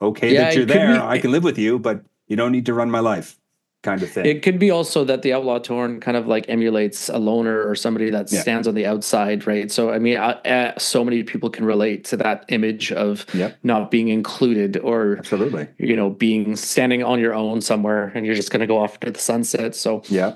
okay 0.01 0.33
Yeah, 0.33 0.43
that 0.45 0.55
you're 0.55 0.65
there 0.65 0.93
be- 0.95 0.99
i 0.99 1.17
can 1.19 1.31
live 1.31 1.43
with 1.43 1.57
you 1.57 1.79
but 1.79 2.03
you 2.27 2.35
don't 2.35 2.51
need 2.51 2.65
to 2.65 2.73
run 2.73 2.89
my 2.91 2.99
life 2.99 3.37
kind 3.83 4.03
of 4.03 4.11
thing 4.11 4.25
it 4.25 4.43
could 4.43 4.59
be 4.59 4.69
also 4.69 5.03
that 5.03 5.23
the 5.23 5.33
Outlaw 5.33 5.57
Torn 5.57 5.99
kind 5.99 6.15
of 6.15 6.27
like 6.27 6.45
emulates 6.47 7.09
a 7.09 7.17
loner 7.17 7.63
or 7.67 7.75
somebody 7.75 8.09
that 8.11 8.31
Yeah. 8.31 8.41
stands 8.41 8.67
on 8.67 8.75
the 8.75 8.85
outside, 8.85 9.47
right? 9.47 9.71
So 9.71 9.91
I 9.91 9.97
mean, 9.97 10.17
uh, 10.17 10.39
uh, 10.45 10.77
so 10.77 11.03
many 11.03 11.23
people 11.23 11.49
can 11.49 11.65
relate 11.65 12.03
to 12.05 12.17
that 12.17 12.45
image 12.49 12.91
of 12.91 13.25
Yep. 13.33 13.57
not 13.63 13.89
being 13.89 14.09
included 14.09 14.77
or 14.77 15.17
absolutely 15.17 15.67
you 15.79 15.95
know 15.95 16.09
being 16.11 16.55
standing 16.55 17.03
on 17.03 17.19
your 17.19 17.33
own 17.33 17.61
somewhere 17.61 18.11
and 18.13 18.25
you're 18.25 18.35
just 18.35 18.51
going 18.51 18.59
to 18.61 18.67
go 18.67 18.77
off 18.77 18.99
to 18.99 19.11
the 19.11 19.19
sunset. 19.19 19.75
So 19.75 20.03
yeah 20.09 20.35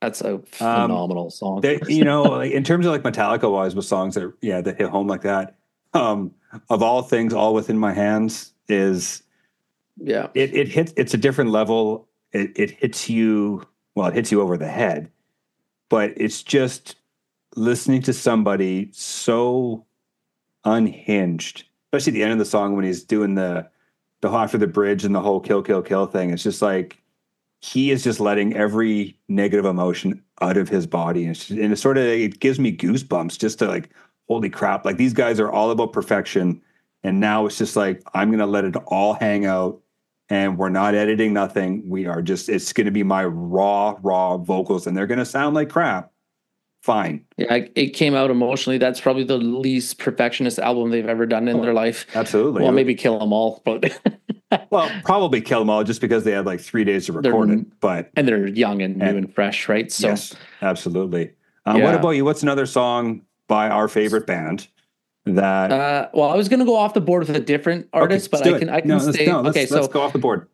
that's 0.00 0.20
a 0.20 0.38
phenomenal 0.52 1.28
song. 1.28 1.60
they, 1.60 1.80
you 1.88 2.04
know, 2.04 2.22
like 2.22 2.52
in 2.52 2.62
terms 2.62 2.86
of 2.86 2.92
like 2.92 3.02
Metallica 3.02 3.50
wise 3.50 3.74
with 3.74 3.84
songs 3.84 4.14
that 4.14 4.32
yeah 4.40 4.60
that 4.60 4.78
hit 4.78 4.88
home 4.88 5.08
like 5.08 5.22
that. 5.22 5.56
Um, 5.92 6.32
of 6.70 6.82
all 6.82 7.02
things, 7.02 7.32
all 7.34 7.52
within 7.52 7.76
my 7.78 7.92
hands 7.92 8.52
is 8.68 9.22
yeah, 10.00 10.28
it 10.34 10.54
it 10.54 10.68
hits 10.68 10.92
it's 10.96 11.14
a 11.14 11.16
different 11.18 11.50
level. 11.50 12.08
It 12.32 12.52
it 12.56 12.70
hits 12.70 13.08
you 13.08 13.66
well, 13.94 14.08
it 14.08 14.14
hits 14.14 14.30
you 14.30 14.40
over 14.40 14.56
the 14.56 14.68
head, 14.68 15.10
but 15.88 16.12
it's 16.16 16.42
just 16.42 16.96
listening 17.56 18.02
to 18.02 18.12
somebody 18.12 18.90
so 18.92 19.84
unhinged, 20.64 21.64
especially 21.86 22.12
at 22.12 22.14
the 22.14 22.22
end 22.22 22.32
of 22.32 22.38
the 22.38 22.44
song 22.44 22.76
when 22.76 22.84
he's 22.84 23.02
doing 23.02 23.34
the 23.34 23.68
the 24.20 24.28
after 24.28 24.58
the 24.58 24.66
bridge 24.66 25.04
and 25.04 25.14
the 25.14 25.20
whole 25.20 25.40
kill 25.40 25.62
kill 25.62 25.82
kill 25.82 26.06
thing. 26.06 26.30
It's 26.30 26.42
just 26.42 26.62
like 26.62 27.02
he 27.60 27.90
is 27.90 28.04
just 28.04 28.20
letting 28.20 28.54
every 28.54 29.18
negative 29.28 29.64
emotion 29.64 30.22
out 30.40 30.56
of 30.56 30.68
his 30.68 30.86
body, 30.86 31.24
and 31.24 31.34
it's, 31.34 31.50
and 31.50 31.72
it 31.72 31.76
sort 31.76 31.98
of 31.98 32.04
it 32.04 32.40
gives 32.40 32.58
me 32.58 32.76
goosebumps 32.76 33.38
just 33.38 33.58
to 33.60 33.66
like 33.66 33.90
holy 34.28 34.50
crap! 34.50 34.84
Like 34.84 34.96
these 34.96 35.12
guys 35.12 35.40
are 35.40 35.50
all 35.50 35.70
about 35.70 35.92
perfection, 35.92 36.60
and 37.02 37.20
now 37.20 37.46
it's 37.46 37.58
just 37.58 37.76
like 37.76 38.02
I'm 38.14 38.30
gonna 38.30 38.46
let 38.46 38.64
it 38.64 38.76
all 38.86 39.14
hang 39.14 39.46
out 39.46 39.80
and 40.30 40.58
we're 40.58 40.68
not 40.68 40.94
editing 40.94 41.32
nothing. 41.32 41.88
We 41.88 42.06
are 42.06 42.22
just, 42.22 42.48
it's 42.48 42.72
going 42.72 42.84
to 42.86 42.90
be 42.90 43.02
my 43.02 43.24
raw, 43.24 43.96
raw 44.02 44.36
vocals 44.36 44.86
and 44.86 44.96
they're 44.96 45.06
going 45.06 45.18
to 45.18 45.24
sound 45.24 45.54
like 45.54 45.70
crap. 45.70 46.10
Fine. 46.82 47.24
yeah, 47.36 47.52
I- 47.52 47.70
it 47.74 47.88
came 47.90 48.14
out 48.14 48.30
emotionally. 48.30 48.78
That's 48.78 49.00
probably 49.00 49.24
the 49.24 49.36
least 49.36 49.98
perfectionist 49.98 50.58
album 50.60 50.90
they've 50.90 51.08
ever 51.08 51.26
done 51.26 51.48
in 51.48 51.56
Oh, 51.58 51.62
their 51.62 51.74
life. 51.74 52.06
Absolutely. 52.14 52.62
Well, 52.62 52.72
maybe 52.72 52.94
Kill 52.94 53.20
'Em 53.20 53.32
All, 53.32 53.60
but 53.64 54.00
well, 54.70 54.88
probably 55.04 55.40
Kill 55.40 55.60
'Em 55.62 55.70
All 55.70 55.82
just 55.82 56.00
because 56.00 56.22
they 56.24 56.30
had 56.30 56.46
like 56.46 56.60
three 56.60 56.84
days 56.84 57.06
to 57.06 57.12
They're- 57.12 57.32
record 57.32 57.50
it. 57.50 57.80
But 57.80 58.10
and 58.16 58.28
they're 58.28 58.46
young 58.46 58.80
and 58.80 58.96
new 58.96 59.04
And- 59.04 59.18
and 59.18 59.34
fresh, 59.34 59.68
right? 59.68 59.90
So 59.90 60.08
yes, 60.08 60.36
absolutely. 60.62 61.32
Um, 61.66 61.82
What 61.82 61.94
about 61.96 62.10
you? 62.10 62.24
What's 62.24 62.44
another 62.44 62.64
song 62.64 63.22
by 63.48 63.68
our 63.68 63.88
favorite 63.88 64.26
band 64.26 64.68
that? 65.34 65.70
Uh, 65.72 66.08
well, 66.14 66.30
I 66.30 66.36
was 66.36 66.48
going 66.48 66.60
to 66.60 66.66
go 66.66 66.76
off 66.76 66.94
the 66.94 67.00
board 67.00 67.26
with 67.26 67.36
a 67.36 67.40
different 67.40 67.88
artist, 67.92 68.32
Okay, 68.34 68.42
but 68.44 68.54
I 68.54 68.58
can. 68.58 68.68
I 68.70 68.80
can 68.80 68.88
no, 68.88 68.96
let's, 68.98 69.14
stay. 69.16 69.26
no, 69.26 69.40
let's, 69.40 69.56
okay, 69.56 69.66
let's 69.72 69.86
so 69.86 69.92
go 69.92 70.00
off 70.02 70.12
the 70.12 70.18
board. 70.18 70.48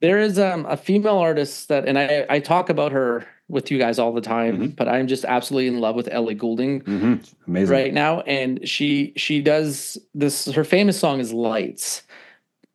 there 0.00 0.18
is 0.18 0.38
um, 0.38 0.66
a 0.66 0.76
female 0.76 1.18
artist 1.18 1.68
that, 1.68 1.86
and 1.86 1.98
I 1.98 2.26
I 2.28 2.40
talk 2.40 2.68
about 2.70 2.92
her 2.92 3.26
with 3.48 3.70
you 3.70 3.78
guys 3.78 3.98
all 3.98 4.12
the 4.12 4.22
time, 4.22 4.58
Mhm. 4.58 4.76
but 4.76 4.88
I'm 4.88 5.06
just 5.06 5.24
absolutely 5.26 5.68
in 5.68 5.78
love 5.78 5.94
with 5.96 6.08
Ellie 6.10 6.34
Goulding 6.34 6.80
hmm 6.80 7.14
Amazing. 7.46 7.72
right 7.74 7.92
now, 7.92 8.20
and 8.22 8.66
she 8.66 9.12
she 9.16 9.42
does 9.42 9.98
this. 10.14 10.46
Her 10.46 10.64
famous 10.64 10.98
song 10.98 11.20
is 11.20 11.32
Lights. 11.32 12.02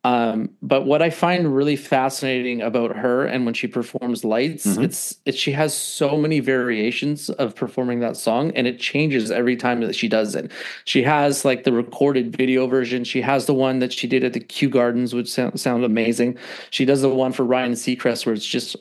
Um, 0.06 0.52
but 0.62 0.86
what 0.86 1.02
I 1.02 1.10
find 1.10 1.54
really 1.54 1.76
fascinating 1.76 2.62
about 2.62 2.96
her 2.96 3.26
and 3.26 3.44
when 3.44 3.54
she 3.54 3.68
performs 3.68 4.24
lights, 4.24 4.66
Mhm. 4.66 4.84
it's 4.86 5.18
it 5.26 5.36
she 5.36 5.52
has 5.52 5.74
so 5.74 6.16
many 6.18 6.40
variations 6.40 7.30
of 7.32 7.54
performing 7.54 8.00
that 8.00 8.16
song 8.16 8.52
and 8.56 8.66
it 8.66 8.80
changes 8.80 9.30
every 9.30 9.58
time 9.58 9.82
that 9.82 9.96
she 9.96 10.08
does 10.08 10.36
it. 10.36 10.52
She 10.86 11.04
has 11.04 11.44
like 11.44 11.66
the 11.66 11.74
recorded 11.74 12.34
video 12.36 12.66
version. 12.66 13.04
She 13.04 13.20
has 13.22 13.46
the 13.46 13.54
one 13.54 13.80
that 13.80 13.92
she 13.92 14.08
did 14.08 14.24
at 14.24 14.32
the 14.32 14.40
Kew 14.40 14.70
Gardens, 14.70 15.14
which 15.14 15.30
sound, 15.30 15.60
sound 15.60 15.84
amazing. 15.84 16.38
She 16.70 16.86
does 16.86 17.02
the 17.02 17.10
one 17.10 17.34
for 17.34 17.44
Ryan 17.44 17.74
Seacrest 17.74 18.26
where 18.26 18.34
it's 18.34 18.46
just 18.46 18.78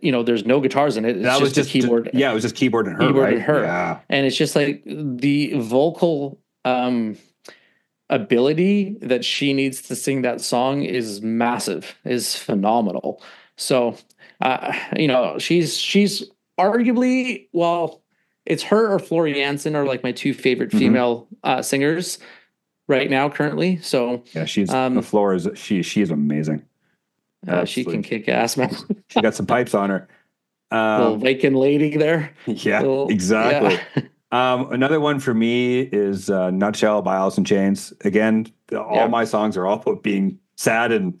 you 0.00 0.12
know, 0.12 0.22
there's 0.22 0.46
no 0.46 0.60
guitars 0.60 0.96
in 0.96 1.04
it. 1.04 1.16
It's 1.16 1.24
that 1.24 1.30
just 1.32 1.42
was 1.42 1.52
just 1.52 1.68
a 1.68 1.72
keyboard 1.72 2.08
Yeah, 2.14 2.30
it 2.30 2.34
was 2.34 2.44
just 2.44 2.54
keyboard 2.54 2.86
and 2.86 2.94
her. 2.96 3.02
Keyboard 3.08 3.24
right? 3.24 3.34
and 3.34 3.42
her. 3.42 3.62
Yeah. 3.64 3.98
and 4.08 4.24
it's 4.26 4.36
just 4.36 4.54
like 4.56 4.80
the 4.86 5.52
vocal 5.56 6.38
um 6.64 7.16
ability 8.12 8.96
that 9.00 9.24
she 9.24 9.52
needs 9.52 9.82
to 9.82 9.96
sing 9.96 10.22
that 10.22 10.40
song 10.40 10.82
is 10.82 11.22
massive 11.22 11.96
is 12.04 12.36
phenomenal 12.36 13.22
so 13.56 13.96
uh 14.42 14.72
you 14.96 15.08
know 15.08 15.38
she's 15.38 15.78
she's 15.78 16.22
arguably 16.60 17.48
well 17.52 18.02
it's 18.44 18.62
her 18.64 18.92
or 18.92 18.98
Floor 18.98 19.28
Jansen 19.28 19.74
are 19.74 19.86
like 19.86 20.02
my 20.02 20.12
two 20.12 20.34
favorite 20.34 20.70
Mhm. 20.70 20.78
female 20.78 21.26
uh 21.42 21.62
singers 21.62 22.18
right 22.86 23.08
now 23.10 23.28
currently 23.30 23.78
so 23.78 24.22
Yeah. 24.34 24.44
She's 24.44 24.68
Um, 24.70 24.94
the 24.94 25.02
floor 25.02 25.34
is 25.34 25.48
she. 25.54 25.82
She 25.82 26.02
is 26.02 26.10
amazing. 26.10 26.62
uh, 27.48 27.64
she 27.64 27.82
can 27.84 28.02
kick 28.02 28.28
ass 28.28 28.56
man 28.58 28.74
She 29.08 29.20
got 29.22 29.34
some 29.34 29.46
pipes 29.46 29.74
on 29.74 29.88
her. 29.90 30.06
little 30.72 31.14
Um, 31.14 31.20
Viking 31.20 31.54
lady 31.54 31.96
there 31.96 32.32
yeah, 32.46 32.80
Little- 32.80 33.08
exactly. 33.08 33.78
yeah. 33.96 34.02
Um, 34.32 34.72
another 34.72 34.98
one 34.98 35.20
for 35.20 35.34
me 35.34 35.80
is 35.82 36.30
uh, 36.30 36.50
"Nutshell" 36.50 37.02
by 37.02 37.16
Alice 37.16 37.36
in 37.38 37.44
Chains. 37.44 37.92
Again, 38.04 38.46
all 38.74 38.96
Yeah. 38.96 39.06
my 39.06 39.24
songs 39.24 39.56
are 39.58 39.66
all 39.66 39.80
about 39.80 40.02
being 40.02 40.38
sad 40.56 40.90
and 40.90 41.18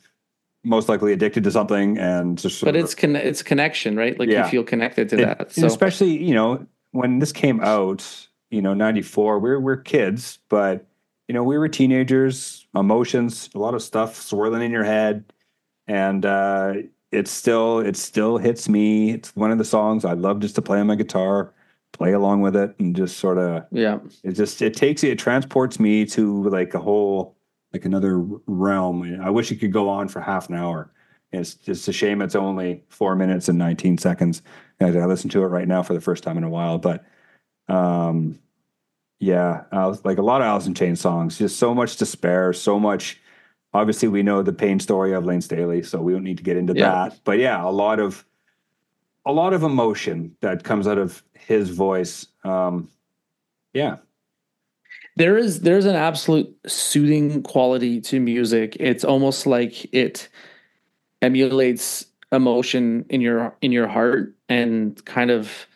most 0.64 0.88
likely 0.88 1.12
addicted 1.12 1.44
to 1.44 1.50
something, 1.50 1.98
and 1.98 2.38
just 2.38 2.64
but 2.64 2.74
it's 2.74 2.94
con- 2.94 3.16
it's 3.16 3.42
connection 3.42 3.96
right 3.96 4.18
like 4.18 4.30
Yeah. 4.30 4.44
you 4.46 4.50
feel 4.50 4.64
connected 4.64 5.08
to 5.10 5.16
and- 5.16 5.24
that 5.40 5.52
so 5.52 5.66
especially 5.66 6.16
you 6.24 6.34
know 6.34 6.66
when 6.92 7.18
this 7.18 7.32
came 7.32 7.60
out, 7.60 8.04
you 8.50 8.62
know, 8.62 8.72
'94. 8.74 9.38
We're 9.38 9.60
we're 9.60 9.76
kids, 9.76 10.38
but 10.48 10.86
you 11.28 11.34
know 11.34 11.44
we 11.44 11.58
were 11.58 11.68
teenagers. 11.68 12.66
Emotions, 12.74 13.50
a 13.54 13.58
lot 13.58 13.74
of 13.74 13.82
stuff 13.82 14.16
swirling 14.16 14.62
in 14.62 14.70
your 14.70 14.84
head, 14.84 15.24
and 15.86 16.24
uh, 16.24 16.74
it 17.10 17.28
still 17.28 17.80
it 17.80 17.96
still 17.98 18.38
hits 18.38 18.70
me. 18.70 19.10
It's 19.10 19.36
one 19.36 19.50
of 19.50 19.58
the 19.58 19.64
songs 19.66 20.06
I 20.06 20.14
love 20.14 20.40
just 20.40 20.54
to 20.54 20.62
play 20.62 20.80
on 20.80 20.86
my 20.86 20.94
guitar, 20.94 21.52
play 21.92 22.12
along 22.12 22.40
with 22.40 22.56
it, 22.56 22.74
and 22.78 22.96
just 22.96 23.18
sort 23.18 23.38
of 23.38 23.64
yeah. 23.70 23.98
it 24.24 24.32
just 24.32 24.60
it 24.62 24.74
takes 24.74 25.04
it 25.04 25.18
transports 25.18 25.78
me 25.78 26.04
to 26.06 26.48
like 26.48 26.74
a 26.74 26.78
whole 26.80 27.36
like 27.72 27.84
another 27.84 28.18
realm. 28.46 29.20
I 29.22 29.30
wish 29.30 29.50
it 29.52 29.56
could 29.56 29.72
go 29.72 29.88
on 29.88 30.08
for 30.08 30.20
half 30.20 30.48
an 30.48 30.54
hour. 30.56 30.90
It's 31.32 31.54
just 31.54 31.88
a 31.88 31.92
shame 31.92 32.20
it's 32.20 32.34
only 32.34 32.84
four 32.88 33.14
minutes 33.16 33.48
and 33.48 33.58
19 33.58 33.98
seconds. 33.98 34.42
As 34.80 34.96
i 34.96 35.04
listen 35.06 35.30
to 35.30 35.42
it 35.44 35.46
right 35.46 35.68
now 35.68 35.82
for 35.84 35.94
the 35.94 36.00
first 36.00 36.24
time 36.24 36.36
in 36.36 36.42
a 36.42 36.48
while 36.50 36.76
but 36.76 37.04
um 37.68 38.36
yeah 39.20 39.62
uh, 39.70 39.94
like 40.02 40.18
a 40.18 40.22
lot 40.22 40.40
of 40.40 40.46
alice 40.46 40.66
in 40.66 40.74
chains 40.74 41.00
songs 41.00 41.38
just 41.38 41.56
so 41.56 41.72
much 41.72 41.96
despair 41.98 42.52
so 42.52 42.80
much 42.80 43.20
obviously 43.72 44.08
we 44.08 44.24
know 44.24 44.42
the 44.42 44.52
pain 44.52 44.80
story 44.80 45.12
of 45.12 45.24
Layne 45.24 45.40
Staley 45.40 45.84
so 45.84 46.02
we 46.02 46.12
don't 46.12 46.24
need 46.24 46.36
to 46.38 46.42
get 46.42 46.56
into 46.56 46.74
Yeah. 46.74 46.90
that 47.08 47.20
but 47.22 47.38
yeah 47.38 47.64
a 47.64 47.70
lot 47.70 48.00
of 48.00 48.24
a 49.24 49.32
lot 49.32 49.52
of 49.52 49.62
emotion 49.62 50.34
that 50.40 50.64
comes 50.64 50.86
out 50.86 50.98
of 50.98 51.22
his 51.34 51.70
voice 51.70 52.26
um 52.44 52.88
yeah 53.72 53.96
there 55.16 55.36
is 55.36 55.60
there's 55.60 55.84
an 55.84 55.94
absolute 55.96 56.54
soothing 56.66 57.42
quality 57.42 58.00
to 58.00 58.20
music 58.20 58.76
it's 58.80 59.04
almost 59.04 59.46
like 59.46 59.92
it 59.94 60.28
emulates 61.20 62.06
emotion 62.32 63.04
in 63.10 63.20
your 63.20 63.54
in 63.60 63.72
your 63.72 63.86
heart 63.88 64.34
and 64.48 65.04
kind 65.04 65.30
of 65.30 65.66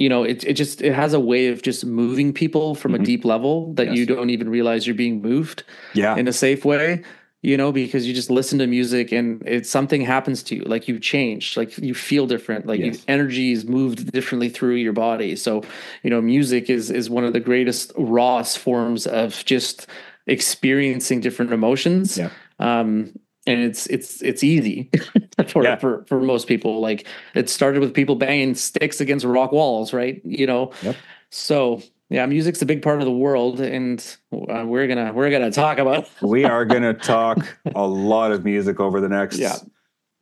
you 0.00 0.08
know, 0.08 0.24
it 0.24 0.42
it 0.42 0.54
just 0.54 0.82
it 0.82 0.92
has 0.92 1.12
a 1.14 1.20
way 1.20 1.46
of 1.46 1.62
just 1.62 1.86
moving 1.86 2.32
people 2.32 2.74
from 2.74 2.92
Mhm. 2.92 3.00
a 3.00 3.04
deep 3.04 3.24
level 3.24 3.72
that 3.74 3.94
you 3.94 4.04
don't 4.06 4.28
even 4.30 4.48
realize 4.48 4.88
you're 4.88 4.96
being 4.96 5.22
moved 5.22 5.62
Yeah. 5.94 6.16
in 6.16 6.26
a 6.26 6.32
safe 6.32 6.64
way. 6.64 7.02
You 7.44 7.58
know, 7.58 7.72
because 7.72 8.06
you 8.06 8.14
just 8.14 8.30
listen 8.30 8.58
to 8.60 8.66
music 8.66 9.12
and 9.12 9.42
it's 9.46 9.68
something 9.68 10.00
happens 10.00 10.42
to 10.44 10.54
you, 10.56 10.62
like 10.62 10.88
you 10.88 10.98
change, 10.98 11.58
like 11.58 11.76
you 11.76 11.92
feel 11.92 12.26
different, 12.26 12.64
like 12.64 12.80
Yes. 12.80 13.04
energy 13.06 13.52
is 13.52 13.66
moved 13.66 14.10
differently 14.12 14.48
through 14.48 14.76
your 14.76 14.94
body. 14.94 15.36
So, 15.36 15.62
you 16.02 16.08
know, 16.08 16.22
music 16.22 16.70
is 16.70 16.90
is 16.90 17.10
one 17.10 17.22
of 17.22 17.34
the 17.34 17.40
greatest 17.40 17.92
rawest 17.98 18.58
forms 18.58 19.06
of 19.06 19.44
just 19.44 19.86
experiencing 20.26 21.20
different 21.20 21.52
emotions. 21.52 22.16
Yeah. 22.16 22.30
Um, 22.58 23.12
and 23.46 23.60
it's 23.60 23.86
it's 23.88 24.22
it's 24.22 24.42
easy 24.42 24.88
for, 25.48 25.64
Yeah. 25.64 25.76
for 25.76 26.04
for 26.06 26.20
most 26.22 26.48
people. 26.48 26.80
Like 26.80 27.06
it 27.34 27.50
started 27.50 27.80
with 27.80 27.92
people 27.92 28.14
banging 28.16 28.54
sticks 28.54 29.02
against 29.02 29.26
rock 29.26 29.52
walls, 29.52 29.92
right? 29.92 30.22
You 30.24 30.46
know. 30.46 30.72
Yep. 30.82 30.96
So 31.30 31.82
yeah, 32.10 32.26
music's 32.26 32.60
a 32.62 32.66
big 32.66 32.82
part 32.82 33.00
of 33.00 33.06
the 33.06 33.12
world, 33.12 33.60
and 33.60 34.00
uh, 34.32 34.64
we're 34.66 34.86
gonna 34.86 35.12
we're 35.12 35.30
gonna 35.30 35.50
talk 35.50 35.78
about. 35.78 36.08
we 36.22 36.44
are 36.44 36.64
going 36.74 36.82
to 36.82 36.94
talk 36.94 37.56
a 37.74 37.86
lot 37.86 38.30
of 38.32 38.44
music 38.44 38.80
over 38.80 39.00
the 39.00 39.08
next 39.08 39.38
Yeah. 39.38 39.56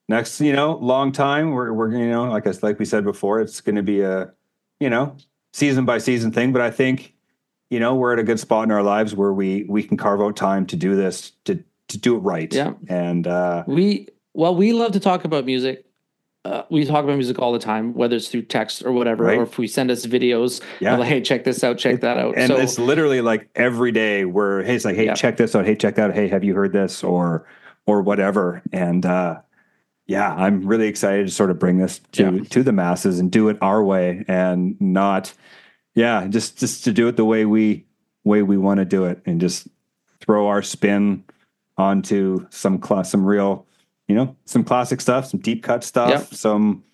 next 0.09 0.41
you 0.41 0.53
know 0.53 0.77
long 0.77 1.13
time 1.13 1.51
we're 1.53 1.73
we're 1.73 1.91
you 1.93 2.09
know 2.11 2.25
like 2.25 2.47
us 2.47 2.63
like 2.63 2.79
we 2.79 2.85
said 2.85 3.05
before 3.05 3.41
it's 3.41 3.61
going 3.61 3.77
to 3.77 3.83
be 3.83 4.01
a 4.01 4.33
you 4.81 4.91
know 4.91 5.17
season 5.53 5.85
by 5.85 5.99
season 5.99 6.33
thing 6.33 6.53
but 6.53 6.61
i 6.63 6.71
think 6.71 7.15
you 7.71 7.79
know 7.79 7.95
we're 7.95 8.13
at 8.13 8.19
a 8.19 8.23
good 8.25 8.41
spot 8.41 8.65
in 8.65 8.71
our 8.73 8.83
lives 8.83 9.15
where 9.15 9.33
we 9.33 9.65
we 9.69 9.83
can 9.83 9.97
carve 9.97 10.21
out 10.21 10.35
time 10.37 10.67
to 10.67 10.77
do 10.77 10.97
this 10.97 11.33
to 11.45 11.63
to 11.89 11.99
do 11.99 12.17
it 12.17 12.21
right 12.21 12.53
Yeah. 12.53 12.73
and 12.89 13.27
uh 13.27 13.65
We 13.67 14.09
well, 14.35 14.55
we 14.55 14.73
love 14.73 14.93
to 14.93 15.01
talk 15.01 15.25
about 15.27 15.45
music. 15.45 15.85
Uh, 16.45 16.65
we 16.71 16.85
talk 16.85 17.05
about 17.05 17.15
music 17.15 17.39
all 17.39 17.53
the 17.53 17.59
time, 17.61 17.95
whether 17.95 18.17
it's 18.17 18.27
through 18.27 18.43
text 18.43 18.85
or 18.85 18.91
whatever, 18.91 19.25
Right. 19.25 19.39
or 19.39 19.43
if 19.45 19.59
we 19.59 19.69
send 19.69 19.93
us 19.93 20.05
videos, 20.07 20.61
yeah 20.81 20.97
like, 20.97 21.09
hey, 21.09 21.21
check 21.21 21.45
this 21.45 21.63
out, 21.63 21.79
check 21.79 22.01
that 22.01 22.19
out. 22.19 22.35
and 22.37 22.49
so 22.49 22.57
it's 22.59 22.81
literally 22.81 23.21
like 23.21 23.49
every 23.55 23.93
day 23.93 24.25
where 24.25 24.61
hey 24.65 24.75
it's 24.75 24.85
like 24.85 24.97
hey 24.97 25.05
Yeah. 25.07 25.15
check 25.15 25.37
this 25.37 25.55
out 25.55 25.65
hey 25.67 25.77
check 25.77 25.95
that 25.95 26.11
out 26.11 26.15
hey 26.17 26.27
have 26.27 26.43
you 26.43 26.55
heard 26.57 26.73
this 26.73 27.05
or 27.05 27.47
or 27.87 28.03
whatever 28.03 28.61
and 28.73 29.07
uh 29.07 29.37
yeah 30.07 30.35
i'm 30.35 30.67
really 30.67 30.89
excited 30.89 31.27
to 31.27 31.33
sort 31.33 31.51
of 31.51 31.61
bring 31.61 31.79
this 31.79 32.01
to 32.13 32.23
Yeah. 32.39 32.45
to 32.51 32.63
the 32.65 32.73
masses 32.73 33.21
and 33.21 33.31
do 33.31 33.49
it 33.49 33.57
our 33.63 33.83
way 33.83 34.25
and 34.27 34.81
not 34.81 35.33
yeah 35.95 36.27
just 36.27 36.59
just 36.59 36.83
to 36.85 36.93
do 36.93 37.07
it 37.07 37.17
the 37.17 37.25
way 37.25 37.45
we 37.45 37.85
way 38.25 38.43
we 38.43 38.57
want 38.59 38.79
to 38.79 38.85
do 38.85 39.05
it 39.05 39.23
and 39.27 39.41
just 39.41 39.69
throw 40.21 40.49
our 40.49 40.63
spin 40.63 41.23
onto 41.79 42.47
some 42.51 42.79
class 42.79 43.11
some 43.13 43.25
real 43.25 43.65
you 44.13 44.19
know 44.19 44.37
some 44.45 44.63
classic 44.63 45.01
stuff 45.01 45.25
some 45.27 45.41
deep 45.41 45.63
cut 45.63 45.83
stuff 45.83 46.11
Yep. 46.11 46.35
some 46.35 46.85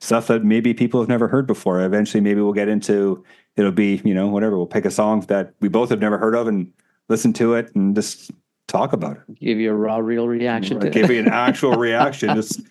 stuff 0.00 0.26
that 0.28 0.42
maybe 0.42 0.72
people 0.74 0.98
have 1.00 1.08
never 1.08 1.28
heard 1.28 1.46
before. 1.46 1.80
Eventually 1.84 2.20
maybe 2.22 2.40
we'll 2.40 2.54
get 2.54 2.68
into 2.68 3.22
it'll 3.56 3.70
be 3.86 4.00
you 4.04 4.14
know 4.14 4.26
whatever. 4.28 4.56
We'll 4.56 4.66
pick 4.76 4.86
a 4.86 4.90
song 4.90 5.20
that 5.28 5.52
we 5.60 5.68
both 5.68 5.90
have 5.90 6.00
never 6.00 6.16
heard 6.16 6.34
of 6.34 6.48
and 6.48 6.72
listen 7.10 7.32
to 7.34 7.54
it 7.54 7.74
and 7.76 7.94
just 7.94 8.30
talk 8.68 8.94
about 8.94 9.18
it. 9.18 9.38
Give 9.38 9.58
you 9.58 9.70
a 9.70 9.74
raw, 9.74 9.98
real 9.98 10.26
reaction 10.28 10.80
to 10.80 10.88
give 10.88 11.10
you 11.10 11.20
an 11.20 11.28
actual 11.28 11.74
reaction. 11.88 12.34
Just 12.34 12.62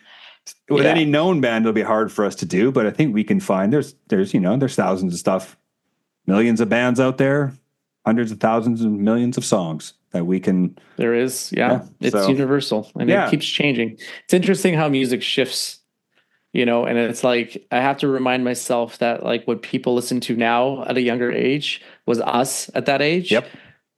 with 0.69 0.83
Yeah. 0.85 0.89
any 0.91 1.05
known 1.05 1.39
band 1.41 1.65
it'll 1.65 1.73
be 1.73 1.83
hard 1.83 2.11
for 2.11 2.25
us 2.25 2.33
to 2.41 2.45
do 2.47 2.71
but 2.71 2.87
i 2.87 2.89
think 2.89 3.13
we 3.13 3.23
can 3.23 3.39
find 3.39 3.71
there's 3.71 3.93
there's 4.07 4.33
you 4.33 4.39
know 4.39 4.57
there's 4.57 4.75
thousands 4.75 5.13
of 5.13 5.19
stuff. 5.19 5.55
Millions 6.27 6.59
of 6.61 6.67
bands 6.69 6.99
out 6.99 7.17
there. 7.17 7.53
Hundreds 8.05 8.31
of 8.31 8.39
thousands 8.39 8.81
and 8.81 8.99
millions 8.99 9.37
of 9.37 9.45
songs 9.45 9.93
that 10.11 10.25
we 10.25 10.39
can 10.39 10.77
There 10.97 11.13
is, 11.13 11.51
yeah. 11.55 11.71
Yeah, 11.71 11.81
it's 12.01 12.11
so- 12.15 12.27
universal 12.29 12.89
and 12.99 13.09
Yeah. 13.09 13.27
it 13.27 13.31
keeps 13.31 13.45
changing. 13.45 13.97
It's 14.25 14.33
interesting 14.33 14.73
how 14.73 14.89
music 14.89 15.21
shifts, 15.21 15.79
you 16.53 16.65
know, 16.65 16.85
and 16.85 16.97
it's 16.97 17.23
like 17.23 17.65
I 17.71 17.77
have 17.81 17.97
to 17.99 18.07
remind 18.07 18.43
myself 18.43 18.97
that 18.99 19.23
like 19.23 19.45
what 19.47 19.61
people 19.61 19.95
listen 19.95 20.19
to 20.21 20.35
now 20.35 20.83
at 20.85 20.97
a 20.97 21.01
younger 21.01 21.31
age 21.31 21.81
was 22.05 22.19
us 22.21 22.69
at 22.75 22.85
that 22.87 23.01
age. 23.01 23.31
Yep. 23.31 23.47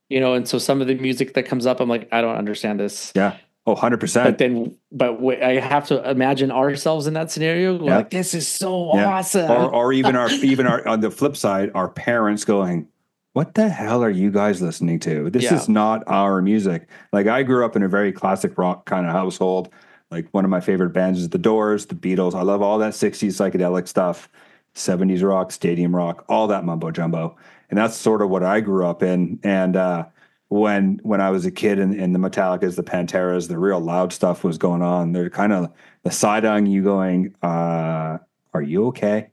You 0.08 0.20
know, 0.20 0.34
and 0.34 0.46
so 0.46 0.58
some 0.58 0.80
of 0.80 0.86
the 0.86 0.94
music 0.94 1.34
that 1.34 1.44
comes 1.44 1.66
up, 1.66 1.80
I'm 1.80 1.88
like, 1.88 2.08
I 2.12 2.20
don't 2.20 2.36
understand 2.36 2.78
this. 2.80 3.12
yeah 3.16 3.36
oh 3.66 3.74
100% 3.74 4.24
But 4.24 4.36
then, 4.36 4.76
but 4.92 5.12
w- 5.14 5.42
I 5.42 5.58
have 5.58 5.86
to 5.88 6.08
imagine 6.10 6.50
ourselves 6.52 7.06
in 7.06 7.14
that 7.14 7.30
scenario. 7.30 7.82
Yeah. 7.82 7.96
like, 7.96 8.10
this 8.10 8.34
is 8.34 8.46
so 8.46 8.94
Yeah. 8.94 9.06
awesome. 9.08 9.50
or 9.50 9.74
or 9.74 9.92
even 9.94 10.14
our 10.16 10.30
even 10.52 10.66
our 10.66 10.86
on 10.86 11.00
the 11.00 11.10
flip 11.10 11.34
side, 11.36 11.70
our 11.74 11.88
parents 11.88 12.44
going, 12.44 12.86
"What 13.34 13.54
the 13.54 13.68
hell 13.68 14.02
are 14.02 14.10
you 14.10 14.30
guys 14.30 14.62
listening 14.62 14.98
to? 15.00 15.28
This 15.28 15.44
Yeah. 15.44 15.54
is 15.56 15.68
not 15.68 16.02
our 16.06 16.40
music." 16.40 16.88
Like 17.12 17.26
I 17.26 17.42
grew 17.42 17.64
up 17.64 17.76
in 17.76 17.82
a 17.82 17.88
very 17.88 18.10
classic 18.10 18.56
rock 18.56 18.86
kind 18.86 19.06
of 19.06 19.12
household. 19.12 19.68
Like 20.10 20.26
one 20.32 20.44
of 20.44 20.50
my 20.50 20.60
favorite 20.60 20.90
bands 20.94 21.20
is 21.20 21.28
The 21.28 21.38
Doors, 21.38 21.86
The 21.86 21.94
Beatles. 21.94 22.34
I 22.34 22.42
love 22.42 22.62
all 22.62 22.78
that 22.78 22.94
'60s 22.94 23.34
psychedelic 23.36 23.86
stuff, 23.88 24.28
'70s 24.74 25.22
rock, 25.22 25.52
stadium 25.52 25.94
rock, 25.94 26.24
all 26.28 26.46
that 26.48 26.64
mumbo 26.64 26.90
jumbo, 26.90 27.36
and 27.70 27.78
that's 27.78 27.96
sort 27.96 28.22
of 28.22 28.30
what 28.30 28.42
I 28.42 28.60
grew 28.60 28.86
up 28.86 29.02
in. 29.02 29.38
And 29.42 29.76
uh, 29.76 30.04
when 30.48 31.00
when 31.02 31.20
I 31.20 31.30
was 31.30 31.44
a 31.46 31.50
kid, 31.50 31.78
and, 31.78 31.94
and 32.00 32.14
the 32.14 32.18
Metallicas, 32.20 32.76
the 32.76 32.82
Panteras, 32.84 33.48
the 33.48 33.58
real 33.58 33.80
loud 33.80 34.12
stuff 34.12 34.44
was 34.44 34.56
going 34.58 34.82
on. 34.82 35.12
They're 35.12 35.30
kind 35.30 35.52
of 35.52 35.70
the 36.04 36.10
side 36.12 36.44
eyeing 36.44 36.66
you, 36.66 36.82
going, 36.84 37.34
uh, 37.42 38.18
"Are 38.52 38.62
you 38.62 38.86
okay?" 38.88 39.28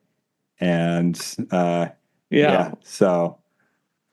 and 0.60 1.20
uh 1.52 1.88
yeah. 2.30 2.72
so 2.84 3.38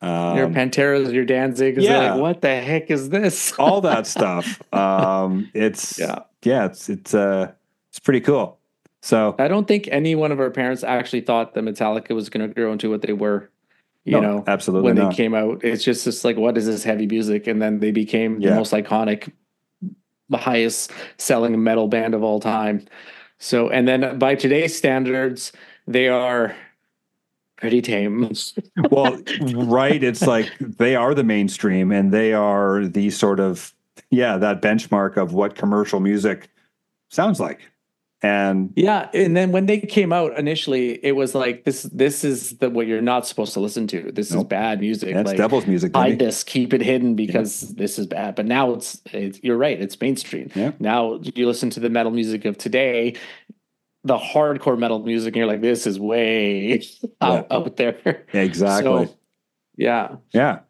um 0.01 0.37
Your 0.37 0.49
Panteras, 0.49 1.13
your 1.13 1.25
Danzigs, 1.27 1.83
yeah. 1.83 2.13
like, 2.13 2.21
what 2.21 2.41
the 2.43 2.61
heck 2.61 2.91
is 2.91 3.09
this? 3.09 3.53
all 3.59 3.81
that 3.83 4.07
stuff 4.07 4.61
um 4.73 5.51
it's 5.55 5.99
Yeah. 6.05 6.21
yeah 6.43 6.67
it's 6.67 6.89
it's 6.89 7.15
uh 7.15 7.53
it's 7.91 7.99
pretty 7.99 8.21
cool 8.21 8.59
so 9.03 9.35
I 9.39 9.49
don't 9.49 9.67
think 9.69 9.89
any 9.91 10.15
one 10.15 10.33
of 10.33 10.41
our 10.41 10.51
parents 10.51 10.83
actually 10.83 11.21
thought 11.23 11.55
that 11.55 11.65
Metallica 11.65 12.15
was 12.15 12.29
going 12.31 12.47
to 12.49 12.53
grow 12.53 12.73
into 12.73 12.91
what 12.91 13.03
they 13.03 13.13
were. 13.13 13.49
You 14.05 14.13
no, 14.13 14.21
know, 14.21 14.45
absolutely 14.47 14.87
when 14.87 14.97
not 14.97 15.11
they 15.11 15.17
came 15.17 15.35
out, 15.35 15.63
it's 15.63 15.85
just 15.85 16.05
this 16.05 16.25
like, 16.25 16.37
what 16.37 16.57
is 16.57 16.67
this 16.67 16.83
heavy 16.83 17.07
music? 17.07 17.47
And 17.47 17.61
then 17.61 17.79
they 17.81 17.91
became 17.91 18.41
Yeah. 18.41 18.51
the 18.51 18.57
most 18.57 18.73
iconic, 18.73 19.31
the 20.31 20.37
highest 20.37 20.91
selling 21.19 21.63
metal 21.63 21.89
band 21.89 22.15
of 22.15 22.23
all 22.23 22.41
time. 22.41 22.87
So, 23.39 23.69
and 23.69 23.87
then 23.87 24.19
by 24.19 24.35
today's 24.35 24.77
standards, 24.77 25.53
they 25.87 26.09
are 26.09 26.57
pretty 27.59 27.83
tame. 27.83 28.31
well 28.91 29.21
right 29.55 30.03
it's 30.03 30.23
like 30.23 30.51
they 30.59 30.97
are 30.97 31.15
the 31.15 31.25
mainstream 31.25 31.93
and 31.93 32.13
they 32.13 32.33
are 32.33 32.87
the 32.87 33.11
sort 33.11 33.41
of 33.41 33.75
yeah 34.11 34.37
that 34.37 34.63
benchmark 34.63 35.17
of 35.17 35.33
what 35.33 35.55
commercial 35.55 36.01
music 36.01 36.49
sounds 37.11 37.41
like 37.41 37.61
and 38.21 38.73
Yeah, 38.75 39.09
and 39.15 39.37
then 39.37 39.53
when 39.53 39.67
they 39.67 39.79
came 39.79 40.13
out 40.13 40.37
initially, 40.37 41.05
it 41.05 41.13
was 41.13 41.37
like 41.37 41.63
this. 41.65 41.85
This 41.85 42.25
is 42.25 42.59
the 42.59 42.69
what 42.69 42.89
you're 42.89 43.01
not 43.01 43.29
supposed 43.29 43.53
to 43.53 43.61
listen 43.61 43.87
to. 43.89 44.11
This 44.11 44.33
is 44.33 44.43
bad 44.45 44.81
music. 44.81 45.15
that's 45.15 45.29
like, 45.29 45.37
devil's 45.37 45.69
music 45.69 45.95
hide 45.95 46.19
baby. 46.19 46.25
this, 46.25 46.43
keep 46.43 46.75
it 46.75 46.81
hidden 46.81 47.15
because 47.15 47.61
this 47.77 47.97
is 47.97 48.09
bad. 48.09 48.35
But 48.35 48.47
now 48.47 48.73
it's, 48.73 49.01
it's 49.13 49.39
you're 49.45 49.57
right, 49.57 49.81
it's 49.81 50.01
mainstream. 50.01 50.51
Yeah. 50.57 50.73
Now 50.81 51.21
you 51.23 51.47
listen 51.47 51.71
to 51.71 51.81
the 51.81 51.91
metal 51.91 52.11
music 52.11 52.45
of 52.45 52.59
today, 52.59 53.15
the 54.05 54.17
hardcore 54.19 54.79
metal 54.79 55.01
music, 55.01 55.29
and 55.29 55.37
you're 55.37 55.47
like, 55.47 55.61
this 55.61 55.87
is 55.87 55.99
way 56.01 56.83
out, 57.21 57.47
out 57.51 57.77
there. 57.77 58.25
yeah, 58.33 58.41
exactly 58.43 59.07
So, 59.07 59.15
yeah. 59.77 60.17
yeah 60.33 60.61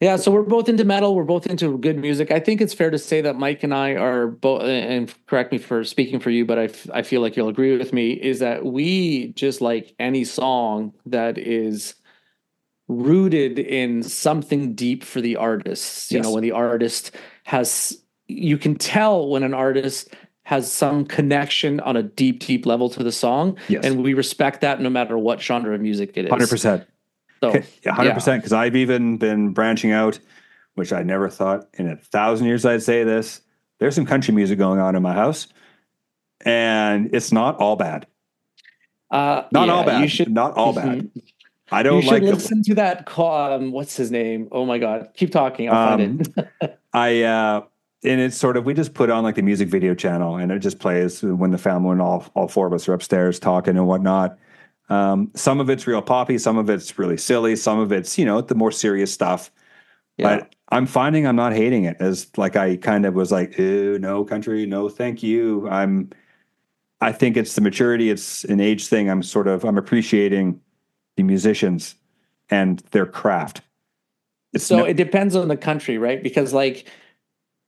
Yeah, 0.00 0.16
so 0.16 0.30
we're 0.30 0.42
both 0.42 0.68
into 0.68 0.84
metal. 0.84 1.14
We're 1.14 1.24
both 1.24 1.46
into 1.46 1.78
good 1.78 1.98
music. 1.98 2.30
I 2.30 2.38
think 2.38 2.60
it's 2.60 2.74
fair 2.74 2.90
to 2.90 2.98
say 2.98 3.20
that 3.22 3.36
Mike 3.36 3.62
and 3.62 3.74
I 3.74 3.94
are 3.94 4.26
both, 4.28 4.62
and 4.62 5.12
correct 5.26 5.52
me 5.52 5.58
for 5.58 5.84
speaking 5.84 6.20
for 6.20 6.30
you, 6.30 6.44
but 6.44 6.58
I, 6.58 6.64
f- 6.64 6.88
I 6.92 7.02
feel 7.02 7.20
like 7.22 7.36
you'll 7.36 7.48
agree 7.48 7.76
with 7.76 7.92
me, 7.92 8.12
is 8.12 8.38
that 8.40 8.64
we 8.64 9.32
just 9.32 9.60
like 9.60 9.94
any 9.98 10.24
song 10.24 10.92
that 11.06 11.38
is 11.38 11.94
rooted 12.88 13.58
in 13.58 14.02
something 14.02 14.74
deep 14.74 15.02
for 15.02 15.20
the 15.20 15.36
artists. 15.36 16.12
You 16.12 16.18
Yes. 16.18 16.24
know, 16.26 16.32
when 16.32 16.42
the 16.42 16.52
artist 16.52 17.10
has, 17.44 18.00
you 18.28 18.58
can 18.58 18.76
tell 18.76 19.28
when 19.28 19.42
an 19.42 19.54
artist 19.54 20.14
has 20.46 20.72
some 20.72 21.04
connection 21.04 21.80
on 21.80 21.96
a 21.96 22.04
deep, 22.04 22.38
deep 22.38 22.66
level 22.66 22.88
to 22.88 23.02
the 23.02 23.10
song. 23.10 23.58
Yes. 23.68 23.84
And 23.84 24.04
we 24.04 24.14
respect 24.14 24.60
that 24.60 24.80
no 24.80 24.88
matter 24.88 25.18
what 25.18 25.42
genre 25.42 25.74
of 25.74 25.80
music 25.80 26.12
it 26.14 26.26
is. 26.26 26.30
100% 26.30 26.86
So, 27.42 27.52
Yeah, 27.84 27.92
hundred 27.92 28.14
percent. 28.14 28.42
Because 28.42 28.52
I've 28.52 28.76
even 28.76 29.16
been 29.18 29.50
branching 29.52 29.90
out, 29.90 30.20
which 30.74 30.92
I 30.92 31.02
never 31.02 31.28
thought 31.28 31.66
in 31.74 31.88
a 31.90 31.96
thousand 31.96 32.46
years 32.46 32.64
I'd 32.64 32.84
say 32.84 33.02
this. 33.02 33.40
There's 33.80 33.96
some 33.96 34.06
country 34.06 34.32
music 34.32 34.56
going 34.56 34.78
on 34.78 34.94
in 34.94 35.02
my 35.02 35.14
house, 35.14 35.48
and 36.44 37.10
it's 37.12 37.32
not 37.32 37.56
all 37.56 37.74
bad. 37.74 38.06
Uh, 39.10 39.42
Not 39.50 39.68
all 39.68 39.82
bad. 39.84 40.00
You 40.00 40.08
should 40.08 40.30
not 40.30 40.52
all 40.54 40.72
Mhm. 40.72 40.76
bad. 40.76 41.10
I 41.72 41.82
don't 41.82 42.02
should 42.02 42.12
like. 42.12 42.22
listen 42.22 42.62
to 42.62 42.74
that. 42.76 43.04
Call, 43.06 43.52
um, 43.54 43.72
what's 43.72 43.96
his 43.96 44.12
name? 44.12 44.48
Oh 44.52 44.64
my 44.64 44.78
god! 44.78 45.08
Keep 45.14 45.32
talking. 45.32 45.68
I'll 45.68 45.94
Um, 45.94 45.98
find 45.98 46.36
it. 46.62 46.78
I 46.92 47.22
uh, 47.22 47.62
and 48.04 48.20
it's 48.20 48.36
sort 48.36 48.56
of 48.56 48.64
we 48.64 48.74
just 48.74 48.94
put 48.94 49.10
on 49.10 49.24
like 49.24 49.34
the 49.34 49.42
music 49.42 49.68
video 49.68 49.94
channel, 49.94 50.36
and 50.36 50.52
it 50.52 50.58
just 50.60 50.78
plays 50.78 51.22
when 51.22 51.50
the 51.50 51.58
family 51.58 51.92
and 51.92 52.02
all 52.02 52.26
all 52.34 52.48
four 52.48 52.66
of 52.66 52.72
us 52.72 52.88
are 52.88 52.94
upstairs 52.94 53.38
talking 53.38 53.76
and 53.76 53.86
whatnot. 53.86 54.38
Um, 54.88 55.32
some 55.34 55.60
of 55.60 55.68
it's 55.68 55.86
real 55.86 56.02
poppy, 56.02 56.38
some 56.38 56.58
of 56.58 56.70
it's 56.70 56.98
really 56.98 57.16
silly, 57.16 57.56
some 57.56 57.78
of 57.78 57.92
it's 57.92 58.18
you 58.18 58.24
know 58.24 58.40
the 58.40 58.54
more 58.54 58.70
serious 58.70 59.12
stuff. 59.12 59.50
yeah. 60.16 60.38
But 60.38 60.54
I'm 60.70 60.86
finding 60.86 61.26
I'm 61.26 61.36
not 61.36 61.52
hating 61.52 61.84
it 61.84 61.96
as 62.00 62.30
like 62.36 62.56
I 62.56 62.76
kind 62.76 63.06
of 63.06 63.14
was 63.14 63.32
like, 63.32 63.56
Ew, 63.58 63.98
no 63.98 64.24
country, 64.24 64.66
no 64.66 64.88
thank 64.88 65.22
you. 65.22 65.68
I'm 65.68 66.10
I 67.00 67.12
think 67.12 67.36
it's 67.36 67.54
the 67.54 67.60
maturity, 67.60 68.10
it's 68.10 68.44
an 68.44 68.60
age 68.60 68.86
thing. 68.88 69.08
I'm 69.10 69.22
sort 69.22 69.48
of 69.48 69.64
I'm 69.64 69.78
appreciating 69.78 70.60
the 71.16 71.22
musicians 71.22 71.94
and 72.50 72.80
their 72.90 73.06
craft. 73.06 73.62
It's 74.52 74.64
so 74.64 74.78
no, 74.78 74.84
it 74.84 74.96
depends 74.96 75.34
on 75.36 75.48
the 75.48 75.56
country, 75.56 75.98
right? 75.98 76.22
Because 76.22 76.52
like 76.52 76.86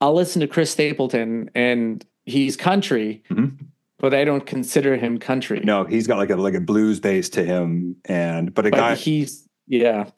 I'll 0.01 0.15
listen 0.15 0.41
to 0.41 0.47
Chris 0.47 0.71
Stapleton 0.71 1.51
and 1.55 2.05
he's 2.25 2.57
country, 2.57 3.23
mm-hmm. 3.31 3.65
but 3.99 4.15
I 4.15 4.25
don't 4.25 4.47
consider 4.47 4.97
him 4.97 5.19
country. 5.19 5.61
No, 5.65 5.85
he's 5.85 6.07
got 6.07 6.19
like 6.19 6.31
a 6.31 6.37
like 6.37 6.55
a 6.55 6.61
blues 6.61 7.01
base 7.01 7.29
to 7.31 7.45
him, 7.45 7.97
and 8.05 8.55
but 8.55 8.67
a 8.67 8.71
but 8.71 8.77
guy 8.77 8.95
he's 8.95 9.49
yeah, 9.67 10.11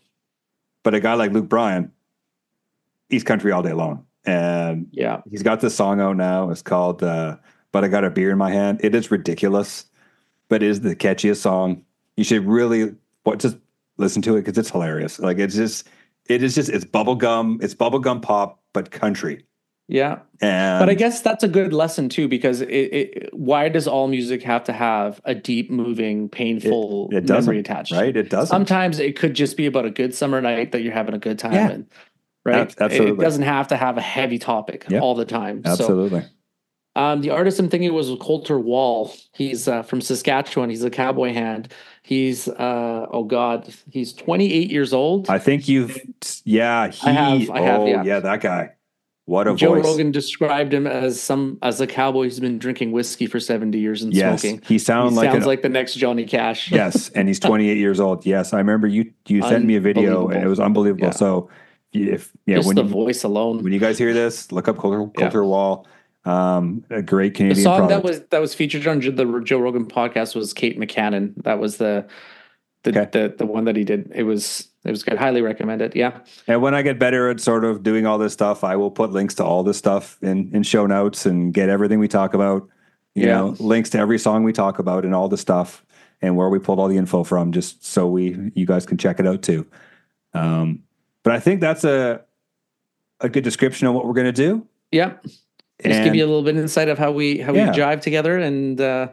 but 0.83 0.95
a 0.95 1.01
guy 1.01 1.15
like 1.15 1.33
Luke 1.33 1.49
Bryan, 1.49 1.93
he's 3.09 3.25
country 3.25 3.53
all 3.53 3.63
day 3.63 3.73
long, 3.73 4.05
and 4.25 4.89
yeah, 4.93 5.23
he's 5.31 5.43
got 5.43 5.61
this 5.61 5.75
song 5.75 6.01
out 6.01 6.17
now. 6.17 6.51
It's 6.51 6.63
called 6.63 7.03
uh, 7.03 7.37
"But 7.73 7.85
I 7.85 7.89
Got 7.89 8.05
a 8.05 8.11
Beer 8.11 8.33
in 8.33 8.39
My 8.39 8.51
Hand." 8.51 8.81
It 8.83 8.95
is 8.95 9.11
ridiculous, 9.11 9.87
but 10.49 10.63
it 10.63 10.69
is 10.69 10.81
the 10.81 10.95
catchiest 10.95 11.39
song. 11.39 11.85
You 12.17 12.25
should 12.25 12.47
really 12.47 12.95
what 13.23 13.39
just 13.39 13.57
listen 13.97 14.21
to 14.23 14.37
it 14.37 14.43
because 14.43 14.59
it's 14.59 14.71
hilarious. 14.71 15.19
Like 15.19 15.39
it's 15.39 15.55
just 15.55 15.89
it 16.27 16.43
is 16.43 16.55
just 16.55 16.69
it's 16.69 16.85
bubblegum, 16.85 17.63
it's 17.63 17.75
bubblegum 17.75 18.21
pop, 18.21 18.61
but 18.73 18.91
country. 18.91 19.45
Yeah. 19.91 20.21
And 20.41 20.81
but 20.81 20.89
I 20.89 20.95
guess 20.95 21.21
that's 21.21 21.43
a 21.43 21.49
good 21.49 21.73
lesson 21.73 22.09
too, 22.09 22.29
because 22.29 22.61
it, 22.61 22.69
it, 22.69 23.35
why 23.35 23.69
does 23.69 23.89
all 23.89 24.07
music 24.07 24.43
have 24.45 24.63
to 24.65 24.73
have 24.73 25.21
a 25.25 25.35
deep, 25.35 25.71
moving, 25.71 26.29
painful 26.29 27.09
it, 27.11 27.25
it 27.25 27.29
memory 27.29 27.59
attached? 27.59 27.93
Right. 27.93 28.17
It 28.17 28.31
does. 28.31 28.49
Sometimes 28.49 29.01
it 29.01 29.19
could 29.19 29.35
just 29.35 29.57
be 29.57 29.67
about 29.67 29.87
a 29.87 29.91
good 29.91 30.15
summer 30.15 30.41
night 30.41 30.73
that 30.73 30.83
you're 30.83 30.95
having 30.95 31.15
a 31.15 31.19
good 31.19 31.41
time 31.41 31.53
yeah. 31.53 31.71
in. 31.71 31.87
Right. 32.45 32.75
Absolutely. 32.81 33.23
It 33.23 33.27
doesn't 33.27 33.43
have 33.43 33.69
to 33.69 33.77
have 33.77 33.99
a 33.99 34.01
heavy 34.01 34.39
topic 34.39 34.87
yep. 34.89 35.03
all 35.03 35.17
the 35.17 35.25
time. 35.25 35.63
Absolutely. 35.65 36.21
So, 36.21 36.27
um, 36.97 37.21
the 37.21 37.31
artist 37.31 37.59
I'm 37.59 37.69
thinking 37.69 37.93
was 37.93 38.11
Colter 38.21 38.59
Wall. 38.59 39.13
He's 39.35 39.69
uh, 39.69 39.83
from 39.83 40.01
Saskatchewan. 40.01 40.71
He's 40.71 40.83
a 40.83 40.91
cowboy 40.91 41.33
hand. 41.33 41.73
He's 42.03 42.49
uh, 42.49 43.07
oh 43.11 43.25
god, 43.25 43.73
he's 43.91 44.13
28 44.13 44.71
years 44.71 44.93
old. 44.93 45.31
I 45.31 45.39
think 45.39 45.69
you've 45.69 45.99
yeah. 46.45 46.89
He, 46.89 47.09
I 47.09 47.13
have. 47.13 47.51
I 47.51 47.61
have. 47.61 47.81
Oh, 47.81 47.87
yeah. 47.87 48.03
yeah, 48.03 48.21
that 48.21 48.41
guy. 48.41 48.73
What 49.31 49.47
a 49.47 49.53
voice. 49.53 49.61
Joe 49.61 49.75
voice. 49.77 49.85
Rogan 49.85 50.11
described 50.11 50.75
him 50.75 50.89
as 50.89 51.23
some 51.23 51.57
as 51.63 51.81
a 51.81 51.87
cowboy 51.87 52.25
who's 52.25 52.41
been 52.41 52.59
drinking 52.59 52.91
whiskey 52.91 53.29
for 53.29 53.39
70 53.39 53.79
years 53.79 54.03
and 54.03 54.13
yes, 54.13 54.41
smoking. 54.41 54.61
He, 54.67 54.77
sound 54.77 55.11
he 55.11 55.17
like 55.19 55.31
sounds 55.31 55.45
an, 55.45 55.47
like 55.47 55.63
the 55.63 55.69
next 55.69 55.95
Johnny 55.95 56.25
Cash. 56.25 56.73
yes, 56.73 57.11
and 57.11 57.29
he's 57.29 57.39
28 57.41 57.79
years 57.79 58.01
old. 58.01 58.27
Yes, 58.27 58.53
I 58.53 58.59
remember 58.59 58.89
you 58.89 59.13
you 59.29 59.41
sent 59.43 59.65
me 59.65 59.77
a 59.77 59.81
video 59.81 60.27
and 60.27 60.43
it 60.43 60.49
was 60.49 60.59
unbelievable. 60.59 61.05
Yeah. 61.05 61.11
So 61.13 61.49
if 61.93 62.33
yeah, 62.45 62.57
Just 62.57 62.67
when 62.67 62.75
the 62.75 62.83
you, 62.83 62.89
voice 62.89 63.23
alone. 63.23 63.63
When 63.63 63.73
you 63.73 63.79
guys 63.79 63.99
hear 63.99 64.13
this, 64.13 64.51
look 64.51 64.67
up 64.67 64.79
Colter 64.79 65.09
yeah. 65.17 65.41
Wall. 65.43 65.87
Um, 66.25 66.85
a 66.91 67.01
great 67.01 67.35
Canadian 67.35 67.55
the 67.55 67.63
song 67.63 67.79
product. 67.87 68.03
that 68.03 68.09
was 68.09 68.21
that 68.31 68.41
was 68.41 68.53
featured 68.53 68.85
on 68.89 68.99
the 68.99 69.43
Joe 69.45 69.61
Rogan 69.61 69.87
podcast 69.87 70.35
was 70.35 70.53
Kate 70.53 70.77
McCannon. 70.77 71.41
That 71.45 71.61
was 71.61 71.77
the 71.77 72.09
the, 72.83 72.91
okay. 72.91 73.09
the 73.13 73.35
the 73.39 73.47
one 73.47 73.67
that 73.67 73.77
he 73.77 73.85
did. 73.85 74.11
It 74.13 74.25
was 74.25 74.70
it 74.85 74.91
was 74.91 75.03
good. 75.03 75.19
Highly 75.19 75.43
recommend 75.43 75.83
it. 75.83 75.95
Yeah. 75.95 76.21
And 76.47 76.63
when 76.63 76.75
I 76.75 76.83
get 76.83 76.99
better 76.99 77.29
at 77.29 77.41
sort 77.41 77.65
of 77.65 77.83
doing 77.83 78.07
all 78.07 78.17
this 78.17 78.33
stuff, 78.33 78.65
I 78.65 78.77
will 78.77 78.91
put 78.91 79.11
links 79.11 79.35
to 79.35 79.45
all 79.45 79.63
this 79.63 79.77
stuff 79.77 80.19
in 80.23 80.51
in 80.55 80.63
show 80.63 80.87
notes 80.87 81.27
and 81.27 81.53
get 81.53 81.69
everything 81.69 81.99
we 81.99 82.09
talk 82.09 82.33
about. 82.33 82.67
You 83.15 83.27
yeah. 83.27 83.37
know, 83.37 83.57
links 83.59 83.91
to 83.91 83.99
every 83.99 84.19
song 84.19 84.43
we 84.45 84.53
talk 84.53 84.79
about 84.79 85.05
and 85.05 85.15
all 85.15 85.29
the 85.29 85.37
stuff 85.37 85.85
and 86.23 86.37
where 86.37 86.49
we 86.49 86.59
pulled 86.59 86.79
all 86.79 86.89
the 86.89 86.97
info 86.97 87.25
from, 87.25 87.53
just 87.53 87.85
so 87.85 88.07
we 88.07 88.53
you 88.55 88.67
guys 88.67 88.87
can 88.87 88.97
check 88.97 89.21
it 89.21 89.27
out 89.27 89.43
too. 89.43 89.67
Um, 90.33 90.85
but 91.23 91.35
I 91.35 91.41
think 91.41 91.61
that's 91.61 91.85
a 91.85 92.23
a 93.21 93.29
good 93.29 93.45
description 93.45 93.87
of 93.87 93.95
what 93.95 94.07
we're 94.07 94.15
going 94.15 94.27
to 94.27 94.33
do. 94.33 94.67
Yeah. 94.91 95.15
Just 95.85 96.05
give 96.05 96.15
you 96.15 96.25
a 96.25 96.29
little 96.29 96.43
bit 96.43 96.57
of 96.57 96.61
insight 96.61 96.89
of 96.89 96.99
how 96.99 97.11
we 97.11 97.39
how 97.39 97.53
yeah. 97.53 97.71
we 97.71 97.77
jive 97.77 98.01
together 98.01 98.39
and 98.39 98.81
uh, 98.81 99.09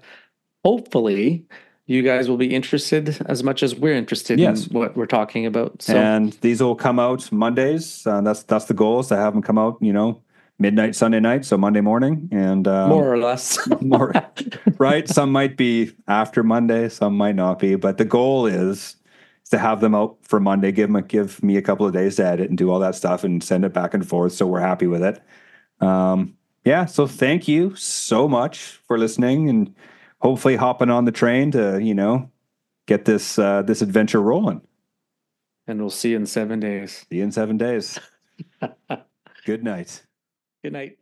hopefully 0.64 1.46
you 1.88 2.04
guys 2.04 2.30
will 2.30 2.38
be 2.38 2.54
interested 2.54 3.18
as 3.26 3.44
much 3.44 3.64
as 3.64 3.74
we're 3.74 3.94
interested 3.94 4.40
yes. 4.40 4.68
in 4.68 4.74
what 4.74 4.96
we're 4.96 5.06
talking 5.06 5.46
about. 5.46 5.82
So. 5.82 5.96
And 5.96 6.34
these 6.42 6.62
will 6.62 6.76
come 6.76 7.00
out 7.00 7.32
Mondays. 7.32 8.06
Uh, 8.06 8.22
that's 8.22 8.44
that's 8.44 8.66
the 8.66 8.74
goal 8.74 9.00
is 9.00 9.08
to 9.08 9.16
have 9.16 9.34
them 9.34 9.42
come 9.42 9.58
out, 9.58 9.78
you 9.82 9.94
know, 9.94 10.22
midnight 10.60 10.96
Sunday 10.96 11.22
night, 11.22 11.46
so 11.46 11.58
Monday 11.58 11.82
morning, 11.82 12.28
and 12.32 12.68
um, 12.68 12.90
more 12.90 13.12
or 13.12 13.18
less, 13.18 13.58
more 13.82 14.14
right. 14.78 15.08
Some 15.08 15.32
might 15.32 15.56
be 15.56 15.94
after 16.08 16.44
Monday, 16.44 16.90
some 16.90 17.16
might 17.16 17.36
not 17.36 17.60
be, 17.60 17.76
but 17.76 17.98
the 17.98 18.06
goal 18.06 18.46
is, 18.46 18.98
to 19.50 19.58
have 19.58 19.80
them 19.80 19.96
out 19.96 20.18
for 20.24 20.42
Monday. 20.42 20.74
Give 20.74 20.90
them 20.90 20.98
a, 20.98 21.02
give 21.02 21.42
me 21.42 21.56
a 21.56 21.62
couple 21.62 21.86
of 21.86 21.94
days 21.94 22.18
to 22.18 22.26
edit 22.26 22.50
and 22.50 22.58
do 22.58 22.70
all 22.70 22.80
that 22.80 22.96
stuff 22.96 23.24
and 23.24 23.42
send 23.42 23.64
it 23.64 23.74
back 23.74 23.94
and 23.94 24.08
forth, 24.08 24.34
so 24.34 24.46
we're 24.46 24.60
happy 24.60 24.88
with 24.88 25.04
it. 25.04 25.22
Um, 25.80 26.36
yeah. 26.66 26.84
So 26.84 27.08
thank 27.08 27.48
you 27.48 27.76
so 27.76 28.28
much 28.28 28.82
for 28.88 28.98
listening 28.98 29.48
and 29.48 29.74
hopefully 30.20 30.56
hopping 30.56 30.90
on 30.90 31.06
the 31.06 31.12
train 31.12 31.52
to 31.52 31.80
you 31.82 31.94
know 31.94 32.32
get 32.86 33.06
this 33.06 33.38
uh, 33.38 33.62
this 33.62 33.82
adventure 33.82 34.22
rolling. 34.22 34.62
And 35.68 35.82
we'll 35.82 35.90
see 35.90 36.12
you 36.12 36.16
in 36.16 36.26
seven 36.26 36.60
days. 36.60 37.06
See 37.10 37.18
you 37.18 37.24
in 37.24 37.32
seven 37.32 37.58
days. 37.58 38.00
Good 39.46 39.64
night. 39.64 40.04
Good 40.64 40.74
night. 40.74 40.98